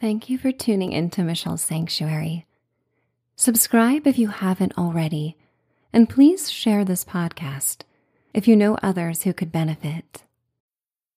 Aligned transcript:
Thank 0.00 0.30
you 0.30 0.38
for 0.38 0.52
tuning 0.52 0.92
into 0.92 1.24
Michelle's 1.24 1.60
Sanctuary. 1.60 2.46
Subscribe 3.34 4.06
if 4.06 4.16
you 4.16 4.28
haven't 4.28 4.78
already, 4.78 5.36
and 5.92 6.08
please 6.08 6.52
share 6.52 6.84
this 6.84 7.04
podcast 7.04 7.78
if 8.32 8.46
you 8.46 8.54
know 8.54 8.78
others 8.80 9.22
who 9.22 9.32
could 9.32 9.50
benefit. 9.50 10.22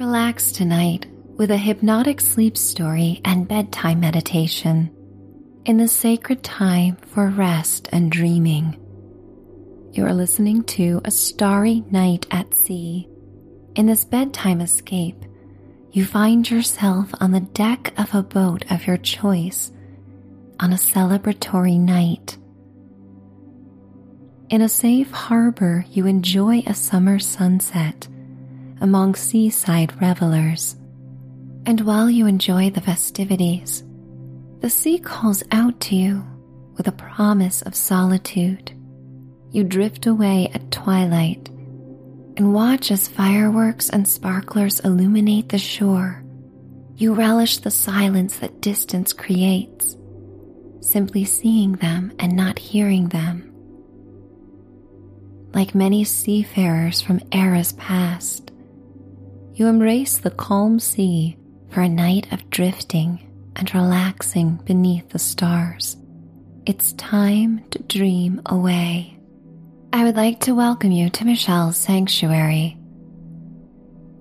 Relax 0.00 0.50
tonight 0.50 1.06
with 1.36 1.52
a 1.52 1.56
hypnotic 1.56 2.20
sleep 2.20 2.58
story 2.58 3.20
and 3.24 3.46
bedtime 3.46 4.00
meditation 4.00 4.90
in 5.66 5.76
the 5.76 5.86
sacred 5.86 6.42
time 6.42 6.96
for 6.96 7.28
rest 7.28 7.88
and 7.92 8.10
dreaming. 8.10 8.76
You 9.92 10.04
are 10.04 10.12
listening 10.12 10.64
to 10.64 11.00
A 11.04 11.12
Starry 11.12 11.84
Night 11.92 12.26
at 12.32 12.54
Sea. 12.54 13.08
In 13.76 13.86
this 13.86 14.04
bedtime 14.04 14.60
escape, 14.60 15.24
you 15.92 16.04
find 16.04 16.50
yourself 16.50 17.14
on 17.20 17.30
the 17.30 17.40
deck 17.40 17.94
of 17.96 18.12
a 18.16 18.22
boat 18.24 18.64
of 18.72 18.88
your 18.88 18.96
choice 18.96 19.70
on 20.58 20.72
a 20.72 20.76
celebratory 20.76 21.78
night. 21.78 22.36
In 24.50 24.60
a 24.60 24.68
safe 24.68 25.12
harbor, 25.12 25.84
you 25.88 26.06
enjoy 26.06 26.64
a 26.66 26.74
summer 26.74 27.20
sunset 27.20 28.08
among 28.84 29.14
seaside 29.14 29.98
revelers. 29.98 30.76
And 31.64 31.80
while 31.80 32.10
you 32.10 32.26
enjoy 32.26 32.68
the 32.68 32.82
festivities, 32.82 33.82
the 34.60 34.68
sea 34.68 34.98
calls 34.98 35.42
out 35.50 35.80
to 35.80 35.96
you 35.96 36.22
with 36.76 36.86
a 36.86 36.92
promise 36.92 37.62
of 37.62 37.74
solitude. 37.74 38.72
You 39.50 39.64
drift 39.64 40.04
away 40.04 40.50
at 40.52 40.70
twilight 40.70 41.48
and 42.36 42.52
watch 42.52 42.90
as 42.90 43.08
fireworks 43.08 43.88
and 43.88 44.06
sparklers 44.06 44.80
illuminate 44.80 45.48
the 45.48 45.58
shore. 45.58 46.22
You 46.96 47.14
relish 47.14 47.58
the 47.58 47.70
silence 47.70 48.38
that 48.40 48.60
distance 48.60 49.14
creates, 49.14 49.96
simply 50.80 51.24
seeing 51.24 51.72
them 51.72 52.12
and 52.18 52.36
not 52.36 52.58
hearing 52.58 53.08
them. 53.08 53.50
Like 55.54 55.74
many 55.74 56.04
seafarers 56.04 57.00
from 57.00 57.22
eras 57.32 57.72
past, 57.72 58.43
you 59.54 59.68
embrace 59.68 60.18
the 60.18 60.32
calm 60.32 60.80
sea 60.80 61.36
for 61.70 61.80
a 61.80 61.88
night 61.88 62.32
of 62.32 62.50
drifting 62.50 63.20
and 63.54 63.72
relaxing 63.72 64.56
beneath 64.64 65.08
the 65.10 65.18
stars. 65.18 65.96
It's 66.66 66.92
time 66.94 67.64
to 67.70 67.78
dream 67.84 68.42
away. 68.46 69.16
I 69.92 70.02
would 70.02 70.16
like 70.16 70.40
to 70.40 70.56
welcome 70.56 70.90
you 70.90 71.08
to 71.10 71.24
Michelle's 71.24 71.76
Sanctuary. 71.76 72.76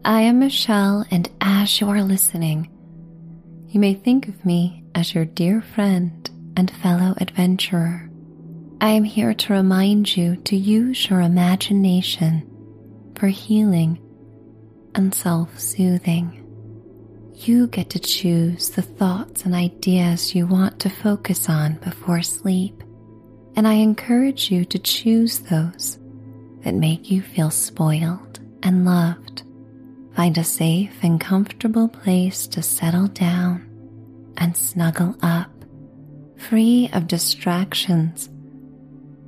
I 0.06 0.22
am 0.22 0.38
Michelle, 0.38 1.04
and 1.10 1.32
as 1.42 1.82
you 1.82 1.90
are 1.90 2.04
listening, 2.04 2.70
you 3.70 3.80
may 3.80 3.96
think 3.96 4.28
of 4.28 4.46
me 4.46 4.84
as 4.94 5.16
your 5.16 5.26
dear 5.26 5.62
friend 5.62 6.30
and 6.56 6.70
fellow 6.70 7.16
adventurer. 7.18 8.08
I 8.82 8.90
am 8.90 9.04
here 9.04 9.34
to 9.34 9.54
remind 9.54 10.16
you 10.16 10.36
to 10.36 10.56
use 10.56 11.10
your 11.10 11.22
imagination 11.22 12.48
for 13.16 13.28
healing 13.30 14.03
and 14.96 15.14
self 15.14 15.60
soothing. 15.60 16.40
You 17.36 17.68
get 17.68 17.90
to 17.92 18.00
choose 18.00 18.70
the 18.70 18.82
thoughts 18.82 19.44
and 19.44 19.54
ideas 19.54 20.34
you 20.34 20.48
want 20.48 20.80
to 20.80 20.90
focus 20.90 21.50
on 21.50 21.76
before 21.76 22.22
sleep, 22.22 22.84
and 23.56 23.68
I 23.68 23.74
encourage 23.74 24.50
you 24.52 24.66
to 24.66 24.80
choose 24.80 25.40
those 25.40 26.00
that 26.64 26.74
make 26.74 27.12
you 27.12 27.22
feel 27.22 27.50
spoiled 27.50 28.40
and 28.62 28.86
loved. 28.86 29.44
Find 30.16 30.38
a 30.38 30.44
safe 30.44 30.96
and 31.04 31.20
comfortable 31.20 31.90
place 31.90 32.48
to 32.48 32.62
settle 32.62 33.08
down 33.08 33.70
and 34.38 34.56
snuggle 34.56 35.16
up, 35.22 35.52
free 36.38 36.90
of 36.94 37.08
distractions. 37.08 38.30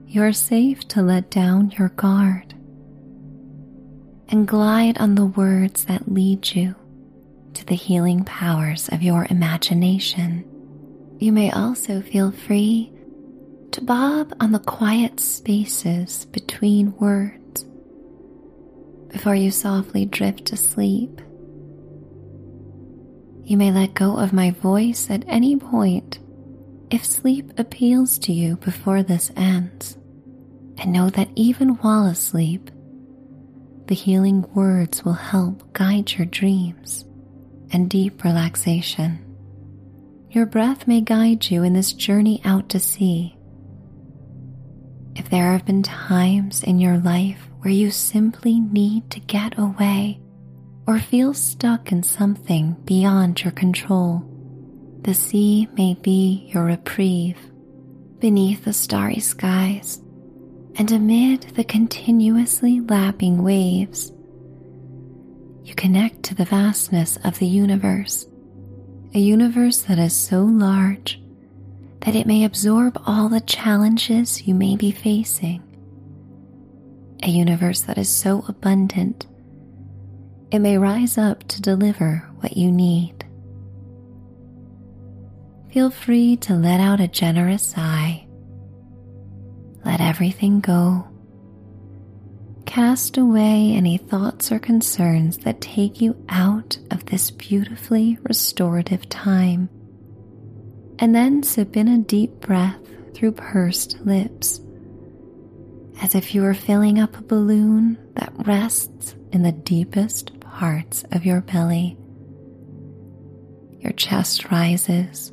You're 0.07 0.33
safe 0.33 0.87
to 0.89 1.01
let 1.01 1.29
down 1.31 1.71
your 1.71 1.89
guard 1.89 2.54
and 4.29 4.47
glide 4.47 4.97
on 4.97 5.15
the 5.15 5.25
words 5.25 5.85
that 5.85 6.11
lead 6.11 6.55
you 6.55 6.75
to 7.53 7.65
the 7.65 7.75
healing 7.75 8.23
powers 8.23 8.89
of 8.89 9.01
your 9.01 9.27
imagination. 9.29 10.43
You 11.19 11.31
may 11.31 11.51
also 11.51 12.01
feel 12.01 12.31
free 12.31 12.91
to 13.71 13.81
bob 13.81 14.33
on 14.39 14.51
the 14.51 14.59
quiet 14.59 15.19
spaces 15.19 16.25
between 16.25 16.95
words 16.97 17.65
before 19.09 19.35
you 19.35 19.51
softly 19.51 20.05
drift 20.05 20.45
to 20.45 20.57
sleep. 20.57 21.21
You 23.43 23.57
may 23.57 23.71
let 23.71 23.93
go 23.93 24.17
of 24.17 24.33
my 24.33 24.51
voice 24.51 25.09
at 25.09 25.23
any 25.27 25.55
point 25.55 26.19
if 26.89 27.05
sleep 27.05 27.57
appeals 27.57 28.17
to 28.19 28.33
you 28.33 28.57
before 28.57 29.03
this 29.03 29.31
ends, 29.35 29.97
and 30.77 30.91
know 30.91 31.09
that 31.11 31.29
even 31.35 31.69
while 31.75 32.05
asleep, 32.05 32.69
the 33.87 33.95
healing 33.95 34.45
words 34.53 35.05
will 35.05 35.13
help 35.13 35.73
guide 35.73 36.11
your 36.13 36.25
dreams 36.25 37.05
and 37.71 37.89
deep 37.89 38.23
relaxation. 38.23 39.19
Your 40.31 40.45
breath 40.45 40.87
may 40.87 41.01
guide 41.01 41.49
you 41.49 41.63
in 41.63 41.73
this 41.73 41.93
journey 41.93 42.41
out 42.43 42.69
to 42.69 42.79
sea. 42.79 43.37
If 45.15 45.29
there 45.29 45.51
have 45.51 45.65
been 45.65 45.83
times 45.83 46.63
in 46.63 46.79
your 46.79 46.97
life 46.97 47.49
where 47.59 47.73
you 47.73 47.89
simply 47.89 48.59
need 48.59 49.09
to 49.11 49.19
get 49.19 49.57
away 49.57 50.19
or 50.87 50.99
feel 50.99 51.33
stuck 51.33 51.91
in 51.91 52.03
something 52.03 52.75
beyond 52.85 53.43
your 53.43 53.53
control, 53.53 54.23
the 55.01 55.13
sea 55.13 55.67
may 55.77 55.93
be 55.93 56.49
your 56.53 56.65
reprieve. 56.65 57.37
Beneath 58.19 58.65
the 58.65 58.73
starry 58.73 59.19
skies, 59.19 60.01
and 60.77 60.91
amid 60.91 61.41
the 61.55 61.63
continuously 61.63 62.81
lapping 62.81 63.43
waves, 63.43 64.11
you 65.63 65.73
connect 65.75 66.23
to 66.23 66.35
the 66.35 66.45
vastness 66.45 67.17
of 67.23 67.39
the 67.39 67.47
universe, 67.47 68.27
a 69.13 69.19
universe 69.19 69.81
that 69.83 69.97
is 69.97 70.15
so 70.15 70.43
large 70.43 71.21
that 72.01 72.15
it 72.15 72.27
may 72.27 72.43
absorb 72.43 73.01
all 73.05 73.29
the 73.29 73.41
challenges 73.41 74.47
you 74.47 74.53
may 74.53 74.75
be 74.75 74.91
facing, 74.91 75.63
a 77.23 77.29
universe 77.29 77.81
that 77.81 77.97
is 77.97 78.09
so 78.09 78.43
abundant 78.47 79.25
it 80.51 80.59
may 80.59 80.77
rise 80.77 81.17
up 81.17 81.43
to 81.47 81.61
deliver 81.61 82.29
what 82.39 82.55
you 82.55 82.71
need. 82.71 83.25
Feel 85.71 85.89
free 85.89 86.37
to 86.37 86.53
let 86.53 86.79
out 86.79 87.01
a 87.01 87.07
generous 87.07 87.63
sigh 87.63 88.24
let 89.85 90.01
everything 90.01 90.59
go. 90.59 91.07
Cast 92.65 93.17
away 93.17 93.71
any 93.73 93.97
thoughts 93.97 94.51
or 94.51 94.57
concerns 94.57 95.37
that 95.39 95.61
take 95.61 96.01
you 96.01 96.17
out 96.27 96.77
of 96.89 97.05
this 97.05 97.29
beautifully 97.29 98.17
restorative 98.23 99.07
time. 99.07 99.69
And 100.97 101.13
then 101.13 101.43
sip 101.43 101.77
in 101.77 101.87
a 101.87 101.99
deep 101.99 102.39
breath 102.41 102.79
through 103.13 103.33
pursed 103.33 103.99
lips, 104.01 104.59
as 106.01 106.15
if 106.15 106.33
you 106.33 106.41
were 106.41 106.53
filling 106.53 106.99
up 106.99 107.17
a 107.17 107.23
balloon 107.23 107.97
that 108.15 108.33
rests 108.45 109.15
in 109.31 109.43
the 109.43 109.51
deepest 109.51 110.39
parts 110.39 111.05
of 111.11 111.25
your 111.25 111.41
belly. 111.41 111.95
Your 113.79 113.93
chest 113.93 114.49
rises, 114.51 115.31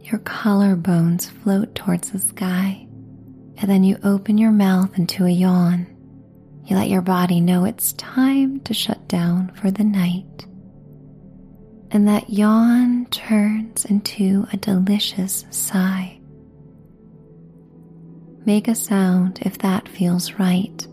your 0.00 0.20
collarbones 0.20 1.28
float 1.28 1.74
towards 1.74 2.12
the 2.12 2.20
sky 2.20 2.87
and 3.60 3.70
then 3.70 3.82
you 3.82 3.98
open 4.04 4.38
your 4.38 4.52
mouth 4.52 4.96
into 4.98 5.24
a 5.24 5.30
yawn. 5.30 5.86
You 6.64 6.76
let 6.76 6.88
your 6.88 7.02
body 7.02 7.40
know 7.40 7.64
it's 7.64 7.92
time 7.94 8.60
to 8.60 8.74
shut 8.74 9.08
down 9.08 9.52
for 9.54 9.70
the 9.70 9.84
night. 9.84 10.46
And 11.90 12.06
that 12.06 12.30
yawn 12.30 13.06
turns 13.06 13.84
into 13.84 14.46
a 14.52 14.56
delicious 14.56 15.44
sigh. 15.50 16.20
Make 18.44 18.68
a 18.68 18.74
sound 18.74 19.40
if 19.42 19.58
that 19.58 19.88
feels 19.88 20.34
right. 20.34 20.86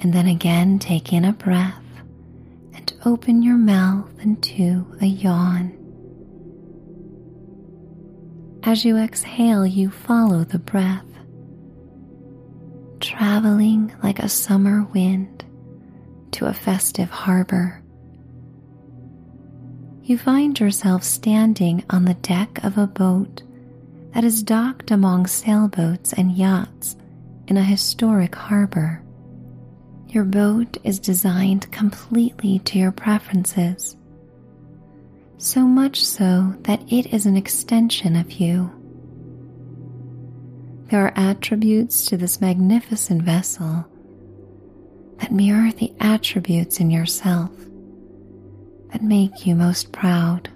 And 0.00 0.12
then 0.12 0.26
again 0.26 0.78
take 0.78 1.12
in 1.12 1.24
a 1.24 1.32
breath 1.32 1.82
and 2.74 2.92
open 3.04 3.42
your 3.42 3.58
mouth 3.58 4.10
into 4.20 4.86
a 5.00 5.06
yawn. 5.06 5.81
As 8.64 8.84
you 8.84 8.96
exhale, 8.96 9.66
you 9.66 9.90
follow 9.90 10.44
the 10.44 10.58
breath, 10.60 11.04
traveling 13.00 13.92
like 14.04 14.20
a 14.20 14.28
summer 14.28 14.84
wind 14.84 15.44
to 16.30 16.46
a 16.46 16.54
festive 16.54 17.10
harbor. 17.10 17.82
You 20.04 20.16
find 20.16 20.58
yourself 20.58 21.02
standing 21.02 21.84
on 21.90 22.04
the 22.04 22.14
deck 22.14 22.62
of 22.62 22.78
a 22.78 22.86
boat 22.86 23.42
that 24.14 24.22
is 24.22 24.44
docked 24.44 24.92
among 24.92 25.26
sailboats 25.26 26.12
and 26.12 26.30
yachts 26.30 26.96
in 27.48 27.56
a 27.56 27.64
historic 27.64 28.34
harbor. 28.36 29.02
Your 30.06 30.24
boat 30.24 30.76
is 30.84 31.00
designed 31.00 31.70
completely 31.72 32.60
to 32.60 32.78
your 32.78 32.92
preferences, 32.92 33.96
so 35.42 35.62
much 35.62 36.04
so 36.04 36.54
that 36.60 36.80
it 36.92 37.12
is 37.12 37.26
an 37.26 37.36
extension 37.36 38.14
of 38.14 38.30
you. 38.30 38.70
There 40.86 41.04
are 41.04 41.12
attributes 41.16 42.06
to 42.06 42.16
this 42.16 42.40
magnificent 42.40 43.22
vessel 43.22 43.84
that 45.18 45.32
mirror 45.32 45.72
the 45.72 45.92
attributes 45.98 46.78
in 46.78 46.92
yourself 46.92 47.50
that 48.92 49.02
make 49.02 49.44
you 49.44 49.56
most 49.56 49.90
proud. 49.90 50.48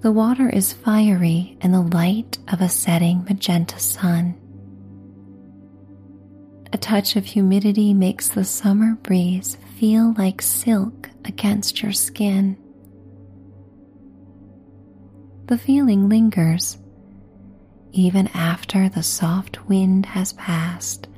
The 0.00 0.12
water 0.12 0.48
is 0.48 0.72
fiery 0.72 1.58
in 1.60 1.72
the 1.72 1.82
light 1.82 2.38
of 2.48 2.62
a 2.62 2.70
setting 2.70 3.24
magenta 3.24 3.78
sun. 3.78 4.34
A 6.72 6.78
touch 6.78 7.16
of 7.16 7.26
humidity 7.26 7.92
makes 7.92 8.28
the 8.28 8.44
summer 8.44 8.94
breeze 9.02 9.58
feel 9.76 10.14
like 10.16 10.40
silk 10.40 11.10
against 11.26 11.82
your 11.82 11.92
skin. 11.92 12.56
The 15.50 15.58
feeling 15.58 16.08
lingers 16.08 16.78
even 17.90 18.28
after 18.28 18.88
the 18.88 19.02
soft 19.02 19.68
wind 19.68 20.06
has 20.06 20.32
passed 20.34 21.08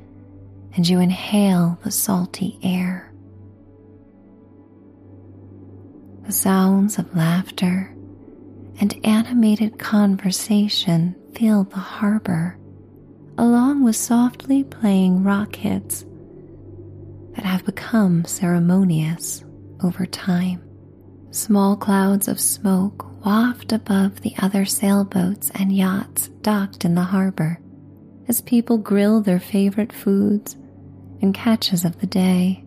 and 0.75 0.89
you 0.89 0.99
inhale 0.99 1.77
the 1.83 1.91
salty 1.91 2.57
air. 2.63 3.13
The 6.23 6.31
sounds 6.31 6.97
of 6.97 7.15
laughter 7.15 7.95
and 8.79 8.99
animated 9.05 9.77
conversation 9.77 11.15
fill 11.35 11.65
the 11.65 11.75
harbor 11.77 12.57
along 13.37 13.83
with 13.83 13.95
softly 13.95 14.63
playing 14.63 15.23
rock 15.23 15.55
hits 15.55 16.07
that 17.35 17.45
have 17.45 17.65
become 17.65 18.25
ceremonious 18.25 19.45
over 19.83 20.07
time. 20.07 20.59
Small 21.29 21.77
clouds 21.77 22.27
of 22.27 22.39
smoke 22.39 23.12
waft 23.25 23.71
above 23.71 24.21
the 24.21 24.33
other 24.39 24.65
sailboats 24.65 25.49
and 25.55 25.75
yachts 25.75 26.27
docked 26.41 26.83
in 26.83 26.95
the 26.95 27.03
harbor 27.03 27.59
as 28.27 28.41
people 28.41 28.77
grill 28.77 29.21
their 29.21 29.39
favorite 29.39 29.93
foods 29.93 30.55
and 31.21 31.33
catches 31.33 31.85
of 31.85 31.99
the 31.99 32.07
day. 32.07 32.63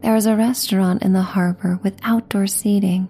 There 0.00 0.16
is 0.16 0.26
a 0.26 0.36
restaurant 0.36 1.02
in 1.02 1.12
the 1.12 1.22
harbor 1.22 1.80
with 1.82 1.98
outdoor 2.02 2.46
seating, 2.46 3.08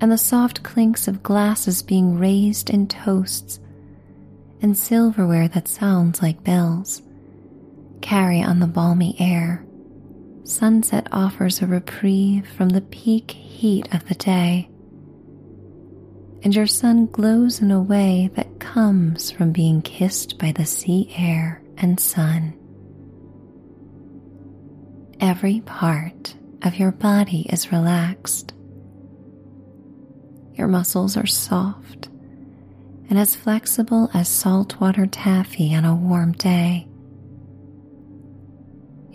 and 0.00 0.10
the 0.10 0.18
soft 0.18 0.62
clinks 0.62 1.08
of 1.08 1.22
glasses 1.22 1.82
being 1.82 2.18
raised 2.18 2.70
in 2.70 2.88
toasts 2.88 3.60
and 4.60 4.76
silverware 4.76 5.48
that 5.48 5.68
sounds 5.68 6.20
like 6.20 6.44
bells 6.44 7.02
carry 8.00 8.42
on 8.42 8.60
the 8.60 8.66
balmy 8.66 9.16
air. 9.18 9.64
Sunset 10.44 11.08
offers 11.10 11.62
a 11.62 11.66
reprieve 11.66 12.46
from 12.46 12.68
the 12.68 12.82
peak 12.82 13.30
heat 13.30 13.92
of 13.94 14.06
the 14.08 14.14
day, 14.14 14.68
and 16.42 16.54
your 16.54 16.66
sun 16.66 17.06
glows 17.06 17.62
in 17.62 17.70
a 17.70 17.80
way 17.80 18.30
that 18.34 18.60
comes 18.60 19.30
from 19.30 19.52
being 19.52 19.80
kissed 19.80 20.38
by 20.38 20.52
the 20.52 20.66
sea 20.66 21.10
air 21.16 21.62
and 21.78 21.98
sun. 21.98 22.52
Every 25.18 25.62
part 25.62 26.36
of 26.62 26.78
your 26.78 26.92
body 26.92 27.46
is 27.48 27.72
relaxed. 27.72 28.52
Your 30.52 30.68
muscles 30.68 31.16
are 31.16 31.26
soft 31.26 32.08
and 33.08 33.18
as 33.18 33.34
flexible 33.34 34.10
as 34.12 34.28
saltwater 34.28 35.06
taffy 35.06 35.74
on 35.74 35.86
a 35.86 35.94
warm 35.94 36.32
day. 36.32 36.86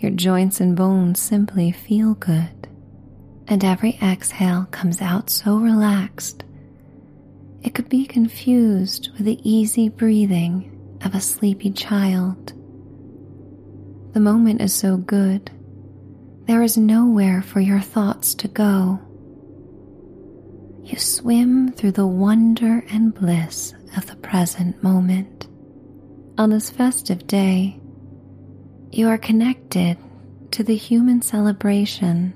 Your 0.00 0.10
joints 0.10 0.60
and 0.60 0.74
bones 0.76 1.20
simply 1.20 1.72
feel 1.72 2.14
good, 2.14 2.68
and 3.46 3.64
every 3.64 3.98
exhale 4.02 4.66
comes 4.70 5.00
out 5.00 5.30
so 5.30 5.56
relaxed 5.58 6.44
it 7.62 7.74
could 7.74 7.88
be 7.88 8.06
confused 8.06 9.10
with 9.12 9.26
the 9.26 9.38
easy 9.48 9.88
breathing 9.88 10.98
of 11.04 11.14
a 11.14 11.20
sleepy 11.20 11.70
child. 11.70 12.52
The 14.14 14.20
moment 14.20 14.62
is 14.62 14.74
so 14.74 14.96
good, 14.96 15.50
there 16.46 16.62
is 16.62 16.76
nowhere 16.76 17.42
for 17.42 17.60
your 17.60 17.80
thoughts 17.80 18.34
to 18.36 18.48
go. 18.48 18.98
You 20.82 20.98
swim 20.98 21.72
through 21.72 21.92
the 21.92 22.06
wonder 22.06 22.84
and 22.90 23.14
bliss 23.14 23.74
of 23.96 24.06
the 24.06 24.16
present 24.16 24.82
moment. 24.82 25.46
On 26.38 26.50
this 26.50 26.70
festive 26.70 27.26
day, 27.26 27.79
you 28.92 29.08
are 29.08 29.18
connected 29.18 29.96
to 30.50 30.64
the 30.64 30.74
human 30.74 31.22
celebration 31.22 32.34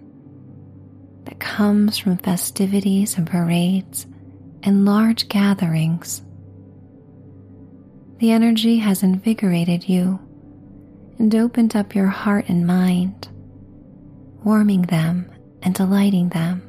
that 1.25 1.41
comes 1.41 1.99
from 1.99 2.17
festivities 2.17 3.19
and 3.19 3.27
parades 3.27 4.07
and 4.63 4.85
large 4.85 5.29
gatherings. 5.29 6.23
The 8.19 8.31
energy 8.31 8.79
has 8.79 9.03
invigorated 9.03 9.89
you 9.89 10.21
and 11.19 11.35
opened 11.35 11.75
up 11.75 11.95
your 11.95 12.07
heart 12.07 12.49
and 12.49 12.67
mind, 12.67 13.29
warming 14.45 14.83
them 14.83 15.31
and 15.63 15.75
delighting 15.75 16.29
them. 16.29 16.63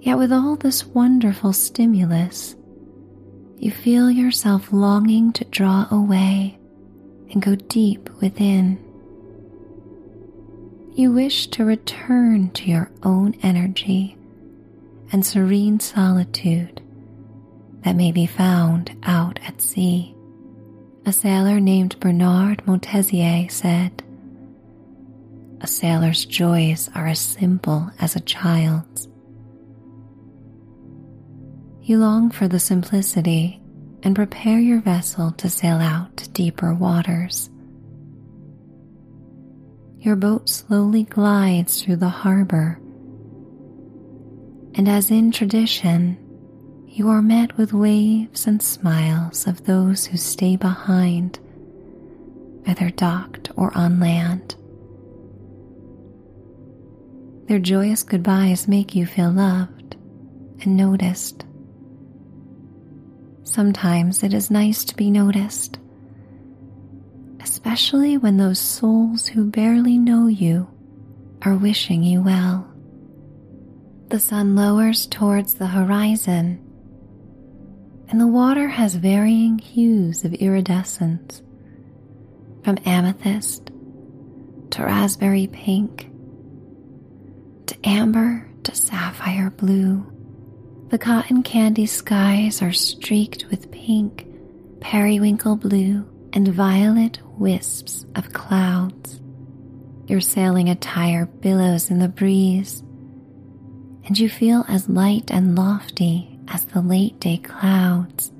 Yet, 0.00 0.16
with 0.16 0.32
all 0.32 0.56
this 0.56 0.86
wonderful 0.86 1.52
stimulus, 1.52 2.56
you 3.58 3.70
feel 3.70 4.10
yourself 4.10 4.72
longing 4.72 5.32
to 5.34 5.44
draw 5.46 5.86
away 5.90 6.55
and 7.36 7.42
go 7.42 7.54
deep 7.54 8.08
within. 8.22 8.78
You 10.94 11.12
wish 11.12 11.48
to 11.48 11.66
return 11.66 12.48
to 12.52 12.64
your 12.64 12.90
own 13.02 13.34
energy 13.42 14.16
and 15.12 15.24
serene 15.24 15.78
solitude 15.78 16.80
that 17.82 17.94
may 17.94 18.10
be 18.10 18.24
found 18.24 18.96
out 19.02 19.38
at 19.46 19.60
sea. 19.60 20.14
A 21.04 21.12
sailor 21.12 21.60
named 21.60 22.00
Bernard 22.00 22.64
Moitessier 22.64 23.50
said, 23.50 24.02
A 25.60 25.66
sailor's 25.66 26.24
joys 26.24 26.88
are 26.94 27.06
as 27.06 27.20
simple 27.20 27.90
as 28.00 28.16
a 28.16 28.20
child's. 28.20 29.08
You 31.82 31.98
long 31.98 32.30
for 32.30 32.48
the 32.48 32.58
simplicity 32.58 33.60
and 34.02 34.14
prepare 34.14 34.58
your 34.58 34.80
vessel 34.80 35.32
to 35.32 35.48
sail 35.48 35.76
out 35.76 36.16
to 36.16 36.28
deeper 36.30 36.74
waters. 36.74 37.50
Your 39.98 40.16
boat 40.16 40.48
slowly 40.48 41.02
glides 41.04 41.82
through 41.82 41.96
the 41.96 42.08
harbor, 42.08 42.78
and 44.74 44.88
as 44.88 45.10
in 45.10 45.32
tradition, 45.32 46.18
you 46.86 47.08
are 47.08 47.22
met 47.22 47.56
with 47.58 47.72
waves 47.72 48.46
and 48.46 48.62
smiles 48.62 49.46
of 49.46 49.64
those 49.64 50.06
who 50.06 50.16
stay 50.16 50.56
behind, 50.56 51.38
either 52.66 52.90
docked 52.90 53.50
or 53.56 53.76
on 53.76 53.98
land. 54.00 54.54
Their 57.48 57.58
joyous 57.58 58.02
goodbyes 58.02 58.66
make 58.66 58.94
you 58.94 59.06
feel 59.06 59.30
loved 59.30 59.96
and 60.62 60.76
noticed. 60.76 61.44
Sometimes 63.46 64.24
it 64.24 64.34
is 64.34 64.50
nice 64.50 64.84
to 64.84 64.96
be 64.96 65.08
noticed, 65.08 65.78
especially 67.40 68.18
when 68.18 68.36
those 68.36 68.58
souls 68.58 69.28
who 69.28 69.48
barely 69.48 69.98
know 69.98 70.26
you 70.26 70.68
are 71.42 71.54
wishing 71.54 72.02
you 72.02 72.20
well. 72.22 72.68
The 74.08 74.18
sun 74.18 74.56
lowers 74.56 75.06
towards 75.06 75.54
the 75.54 75.68
horizon, 75.68 76.60
and 78.08 78.20
the 78.20 78.26
water 78.26 78.66
has 78.66 78.96
varying 78.96 79.58
hues 79.60 80.24
of 80.24 80.34
iridescence 80.34 81.40
from 82.64 82.78
amethyst 82.84 83.70
to 84.70 84.82
raspberry 84.82 85.46
pink 85.46 86.10
to 87.66 87.76
amber 87.84 88.48
to 88.64 88.74
sapphire 88.74 89.50
blue 89.50 90.04
the 90.88 90.98
cotton 90.98 91.42
candy 91.42 91.86
skies 91.86 92.62
are 92.62 92.72
streaked 92.72 93.46
with 93.50 93.72
pink, 93.72 94.26
periwinkle 94.80 95.56
blue, 95.56 96.06
and 96.32 96.48
violet 96.48 97.18
wisps 97.38 98.06
of 98.14 98.32
clouds. 98.32 99.20
Your 100.06 100.20
sailing 100.20 100.68
attire 100.68 101.26
billows 101.26 101.90
in 101.90 101.98
the 101.98 102.08
breeze, 102.08 102.80
and 104.04 104.16
you 104.16 104.28
feel 104.28 104.64
as 104.68 104.88
light 104.88 105.32
and 105.32 105.56
lofty 105.56 106.38
as 106.46 106.64
the 106.66 106.80
late 106.80 107.18
day 107.18 107.38
clouds. 107.38 108.30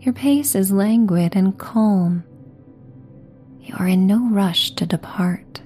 Your 0.00 0.12
pace 0.12 0.54
is 0.54 0.70
languid 0.70 1.34
and 1.34 1.56
calm. 1.58 2.24
You 3.60 3.74
are 3.78 3.88
in 3.88 4.06
no 4.06 4.28
rush 4.28 4.72
to 4.72 4.84
depart. 4.84 5.62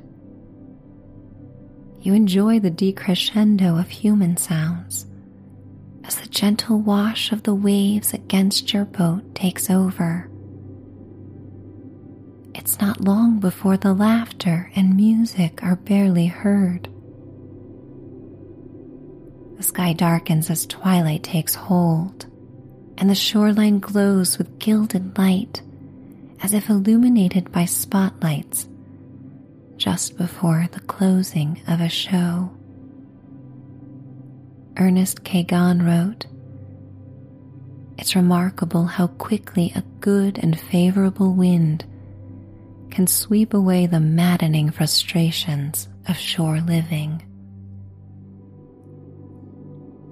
You 2.04 2.12
enjoy 2.12 2.60
the 2.60 2.70
decrescendo 2.70 3.80
of 3.80 3.88
human 3.88 4.36
sounds 4.36 5.06
as 6.04 6.16
the 6.16 6.28
gentle 6.28 6.78
wash 6.78 7.32
of 7.32 7.44
the 7.44 7.54
waves 7.54 8.12
against 8.12 8.74
your 8.74 8.84
boat 8.84 9.34
takes 9.34 9.70
over. 9.70 10.28
It's 12.54 12.78
not 12.78 13.00
long 13.00 13.40
before 13.40 13.78
the 13.78 13.94
laughter 13.94 14.70
and 14.76 14.94
music 14.94 15.62
are 15.62 15.76
barely 15.76 16.26
heard. 16.26 16.90
The 19.56 19.62
sky 19.62 19.94
darkens 19.94 20.50
as 20.50 20.66
twilight 20.66 21.22
takes 21.22 21.54
hold, 21.54 22.26
and 22.98 23.08
the 23.08 23.14
shoreline 23.14 23.78
glows 23.78 24.36
with 24.36 24.58
gilded 24.58 25.16
light 25.16 25.62
as 26.42 26.52
if 26.52 26.68
illuminated 26.68 27.50
by 27.50 27.64
spotlights 27.64 28.68
just 29.76 30.16
before 30.16 30.68
the 30.72 30.80
closing 30.80 31.60
of 31.68 31.80
a 31.80 31.88
show. 31.88 32.50
Ernest 34.76 35.24
K. 35.24 35.42
Gann 35.42 35.84
wrote, 35.84 36.26
It's 37.98 38.16
remarkable 38.16 38.84
how 38.84 39.06
quickly 39.06 39.72
a 39.74 39.82
good 40.00 40.38
and 40.38 40.58
favorable 40.58 41.32
wind 41.32 41.84
can 42.90 43.06
sweep 43.06 43.54
away 43.54 43.86
the 43.86 44.00
maddening 44.00 44.70
frustrations 44.70 45.88
of 46.08 46.16
shore 46.16 46.60
living. 46.60 47.22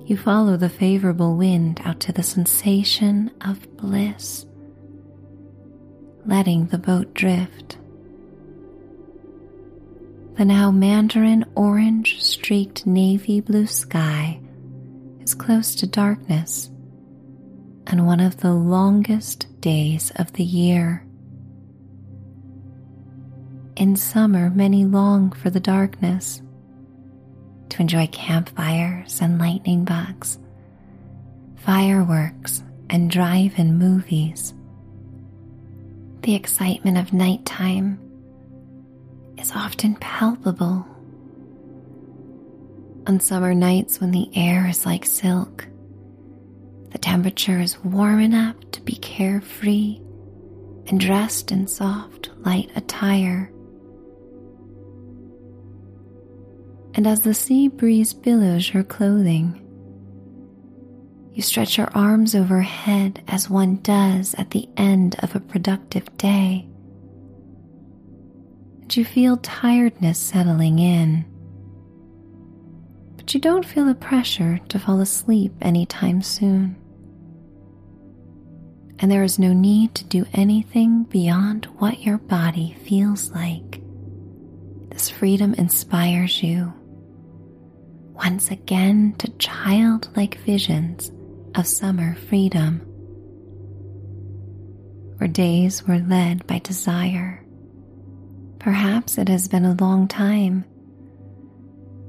You 0.04 0.16
follow 0.16 0.57
the 0.57 0.69
favorable 0.69 1.37
wind 1.37 1.81
out 1.85 2.00
to 2.00 2.12
the 2.12 2.23
sensation 2.25 3.31
of 3.40 3.76
bliss, 3.76 4.45
letting 6.26 6.66
the 6.66 6.78
boat 6.78 7.14
drift. 7.14 7.78
The 10.43 10.47
now 10.47 10.73
mandarin 10.73 11.45
orange 11.55 12.21
streaked 12.21 12.85
navy 12.85 13.41
blue 13.41 13.69
sky 13.69 14.41
is 15.21 15.35
close 15.35 15.77
to 15.77 15.87
darkness 15.87 16.69
and 17.87 18.09
one 18.09 18.19
of 18.19 18.39
the 18.39 18.53
longest 18.53 19.47
days 19.61 20.11
of 20.17 20.33
the 20.33 20.43
year. 20.43 21.07
In 23.77 23.95
summer, 23.95 24.51
many 24.51 24.85
long 24.85 25.31
for 25.31 25.49
the 25.49 25.61
darkness 25.61 26.43
to 27.69 27.81
enjoy 27.81 28.09
campfires 28.09 29.21
and 29.23 29.39
lightning 29.39 29.85
bugs, 29.85 30.41
fireworks 31.59 32.65
and 32.91 33.09
drive 33.09 33.57
in 33.61 33.79
movies. 33.79 34.55
The 36.23 36.35
excitement 36.35 36.99
of 36.99 37.13
nighttime 37.13 38.01
is 39.39 39.53
often 39.53 39.95
palpable 39.97 40.87
on 43.07 43.21
summer 43.21 43.55
nights 43.55 44.01
when 44.01 44.11
the 44.11 44.31
air 44.35 44.69
is 44.69 44.87
like 44.87 45.05
silk. 45.05 45.67
The 46.91 46.99
temperature 46.99 47.59
is 47.59 47.79
warm 47.79 48.21
enough 48.21 48.57
to 48.73 48.81
be 48.83 48.97
carefree 48.97 50.01
and 50.87 51.01
dressed 51.01 51.51
in 51.53 51.67
soft, 51.67 52.31
light 52.45 52.71
attire. 52.77 53.51
And 56.95 57.07
as 57.07 57.23
the 57.23 57.35
sea 57.35 57.69
breeze 57.69 58.12
billows 58.12 58.73
your 58.73 58.85
clothing, 58.85 59.59
you 61.33 61.41
stretch 61.43 61.79
your 61.79 61.89
arms 61.95 62.35
overhead 62.35 63.23
as 63.27 63.49
one 63.49 63.77
does 63.77 64.35
at 64.35 64.51
the 64.51 64.69
end 64.77 65.17
of 65.21 65.35
a 65.35 65.41
productive 65.41 66.15
day. 66.19 66.69
And 68.93 68.97
you 68.99 69.05
feel 69.07 69.39
tiredness 69.39 70.19
settling 70.19 70.79
in 70.79 71.25
but 73.23 73.33
you 73.33 73.41
don't 73.41 73.65
feel 73.65 73.87
the 73.87 73.95
pressure 73.95 74.59
to 74.69 74.79
fall 74.81 75.01
asleep 75.01 75.55
anytime 75.63 76.21
soon. 76.21 76.77
And 78.99 79.11
there 79.11 79.23
is 79.23 79.39
no 79.39 79.53
need 79.53 79.95
to 79.95 80.05
do 80.05 80.27
anything 80.35 81.05
beyond 81.05 81.67
what 81.79 82.03
your 82.03 82.19
body 82.19 82.77
feels 82.85 83.31
like. 83.31 83.81
This 84.91 85.09
freedom 85.09 85.55
inspires 85.55 86.43
you 86.43 86.75
once 88.13 88.51
again 88.51 89.15
to 89.19 89.31
childlike 89.39 90.39
visions 90.45 91.13
of 91.55 91.67
summer 91.67 92.17
freedom, 92.29 92.81
where 95.17 95.29
days 95.29 95.87
were 95.87 96.01
led 96.01 96.47
by 96.47 96.59
desire. 96.59 97.42
Perhaps 98.62 99.19
it 99.19 99.28
has 99.28 99.49
been 99.49 99.64
a 99.64 99.75
long 99.75 100.07
time 100.07 100.64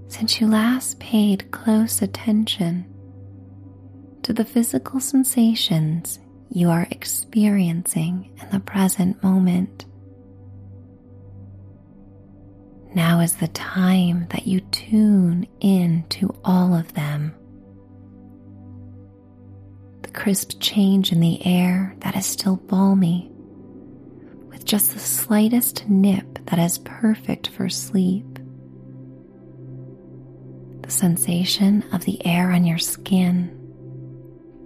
since 0.08 0.40
you 0.40 0.46
last 0.46 1.00
paid 1.00 1.50
close 1.50 2.04
attention 2.04 2.86
to 4.22 4.34
the 4.34 4.46
physical 4.46 5.00
sensations 5.00 6.20
you 6.52 6.70
are 6.70 6.88
experiencing 6.92 8.38
in 8.40 8.50
the 8.52 8.60
present 8.60 9.22
moment. 9.24 9.86
Now 12.94 13.22
is 13.22 13.38
the 13.38 13.48
time 13.48 14.28
that 14.30 14.46
you 14.46 14.60
tune 14.60 15.48
in 15.60 16.06
to 16.10 16.36
all 16.46 16.76
of 16.76 16.94
them. 16.94 17.34
The 20.04 20.12
crisp 20.12 20.60
change 20.60 21.12
in 21.12 21.20
the 21.20 21.44
air 21.44 21.96
that 22.02 22.16
is 22.16 22.28
still 22.28 22.58
balmy, 22.58 23.32
with 24.50 24.64
just 24.66 24.92
the 24.92 25.00
slightest 25.00 25.90
nip 25.90 26.33
that 26.46 26.60
is 26.60 26.78
perfect 26.80 27.48
for 27.50 27.70
sleep 27.70 28.34
the 30.84 30.92
sensation 30.92 31.84
of 31.94 32.04
the 32.04 32.24
air 32.26 32.52
on 32.52 32.66
your 32.66 32.78
skin, 32.78 33.50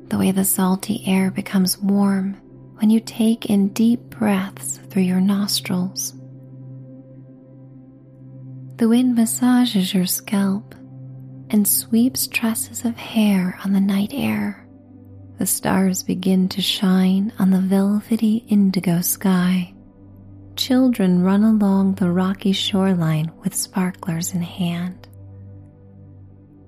the 0.09 0.17
way 0.17 0.31
the 0.31 0.43
salty 0.43 1.03
air 1.05 1.31
becomes 1.31 1.77
warm 1.77 2.33
when 2.77 2.89
you 2.89 2.99
take 2.99 3.45
in 3.45 3.69
deep 3.69 4.01
breaths 4.09 4.79
through 4.89 5.03
your 5.03 5.21
nostrils. 5.21 6.13
The 8.77 8.89
wind 8.89 9.15
massages 9.15 9.93
your 9.93 10.05
scalp 10.05 10.75
and 11.49 11.67
sweeps 11.67 12.27
tresses 12.27 12.83
of 12.83 12.95
hair 12.97 13.59
on 13.63 13.73
the 13.73 13.79
night 13.79 14.11
air. 14.13 14.67
The 15.37 15.45
stars 15.45 16.03
begin 16.03 16.49
to 16.49 16.61
shine 16.61 17.31
on 17.37 17.51
the 17.51 17.61
velvety 17.61 18.43
indigo 18.47 19.01
sky. 19.01 19.73
Children 20.57 21.23
run 21.23 21.43
along 21.43 21.95
the 21.95 22.11
rocky 22.11 22.51
shoreline 22.51 23.31
with 23.43 23.55
sparklers 23.55 24.33
in 24.33 24.41
hand 24.41 25.07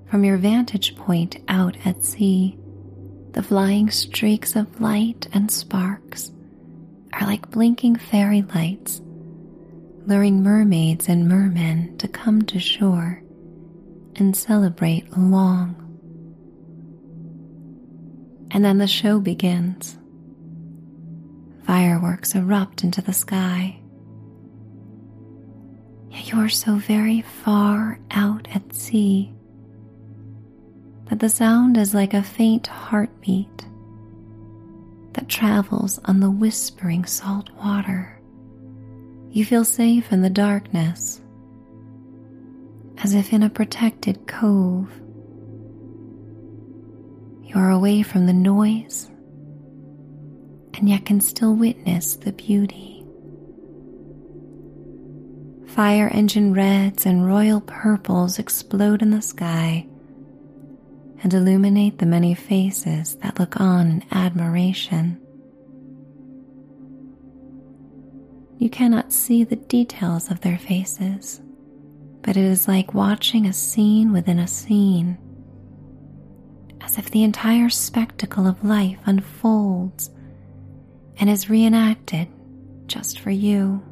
from 0.09 0.23
your 0.23 0.37
vantage 0.37 0.95
point 0.95 1.37
out 1.47 1.77
at 1.85 2.03
sea, 2.03 2.57
the 3.31 3.43
flying 3.43 3.91
streaks 3.91 4.55
of 4.55 4.81
light 4.81 5.27
and 5.33 5.51
sparks 5.51 6.31
are 7.13 7.27
like 7.27 7.51
blinking 7.51 7.95
fairy 7.95 8.41
lights, 8.41 9.01
luring 10.07 10.41
mermaids 10.41 11.07
and 11.07 11.29
mermen 11.29 11.95
to 11.97 12.07
come 12.07 12.41
to 12.41 12.59
shore 12.59 13.21
and 14.15 14.35
celebrate 14.35 15.07
along. 15.13 15.75
And 18.49 18.65
then 18.65 18.79
the 18.79 18.87
show 18.87 19.19
begins. 19.19 19.95
Fireworks 21.65 22.33
erupt 22.33 22.83
into 22.83 23.03
the 23.03 23.13
sky. 23.13 23.78
Yet 26.09 26.31
you 26.31 26.39
are 26.39 26.49
so 26.49 26.75
very 26.75 27.21
far 27.21 27.99
out 28.11 28.47
at 28.53 28.73
sea 28.73 29.33
that 31.05 31.19
the 31.19 31.29
sound 31.29 31.77
is 31.77 31.93
like 31.93 32.13
a 32.13 32.23
faint 32.23 32.67
heartbeat 32.67 33.65
that 35.13 35.27
travels 35.27 35.99
on 36.05 36.19
the 36.19 36.29
whispering 36.29 37.05
salt 37.05 37.49
water. 37.63 38.19
You 39.31 39.45
feel 39.45 39.65
safe 39.65 40.11
in 40.11 40.21
the 40.21 40.29
darkness, 40.29 41.21
as 42.99 43.13
if 43.13 43.33
in 43.33 43.43
a 43.43 43.49
protected 43.49 44.27
cove. 44.27 44.91
You 47.43 47.55
are 47.55 47.71
away 47.71 48.03
from 48.03 48.25
the 48.27 48.33
noise 48.33 49.09
and 50.75 50.87
yet 50.87 51.05
can 51.05 51.19
still 51.19 51.55
witness 51.55 52.15
the 52.15 52.31
beauty. 52.31 52.98
Fire 55.79 56.09
engine 56.09 56.53
reds 56.53 57.05
and 57.05 57.25
royal 57.25 57.61
purples 57.61 58.37
explode 58.37 59.01
in 59.01 59.11
the 59.11 59.21
sky 59.21 59.87
and 61.23 61.33
illuminate 61.33 61.99
the 61.99 62.05
many 62.05 62.33
faces 62.33 63.15
that 63.21 63.39
look 63.39 63.61
on 63.61 63.87
in 63.87 64.03
admiration. 64.11 65.17
You 68.57 68.69
cannot 68.69 69.13
see 69.13 69.45
the 69.45 69.55
details 69.55 70.29
of 70.29 70.41
their 70.41 70.57
faces, 70.57 71.39
but 72.23 72.35
it 72.35 72.43
is 72.43 72.67
like 72.67 72.93
watching 72.93 73.45
a 73.45 73.53
scene 73.53 74.11
within 74.11 74.39
a 74.39 74.47
scene, 74.49 75.17
as 76.81 76.97
if 76.97 77.09
the 77.09 77.23
entire 77.23 77.69
spectacle 77.69 78.47
of 78.47 78.65
life 78.65 78.99
unfolds 79.05 80.09
and 81.21 81.29
is 81.29 81.49
reenacted 81.49 82.27
just 82.87 83.21
for 83.21 83.31
you. 83.31 83.88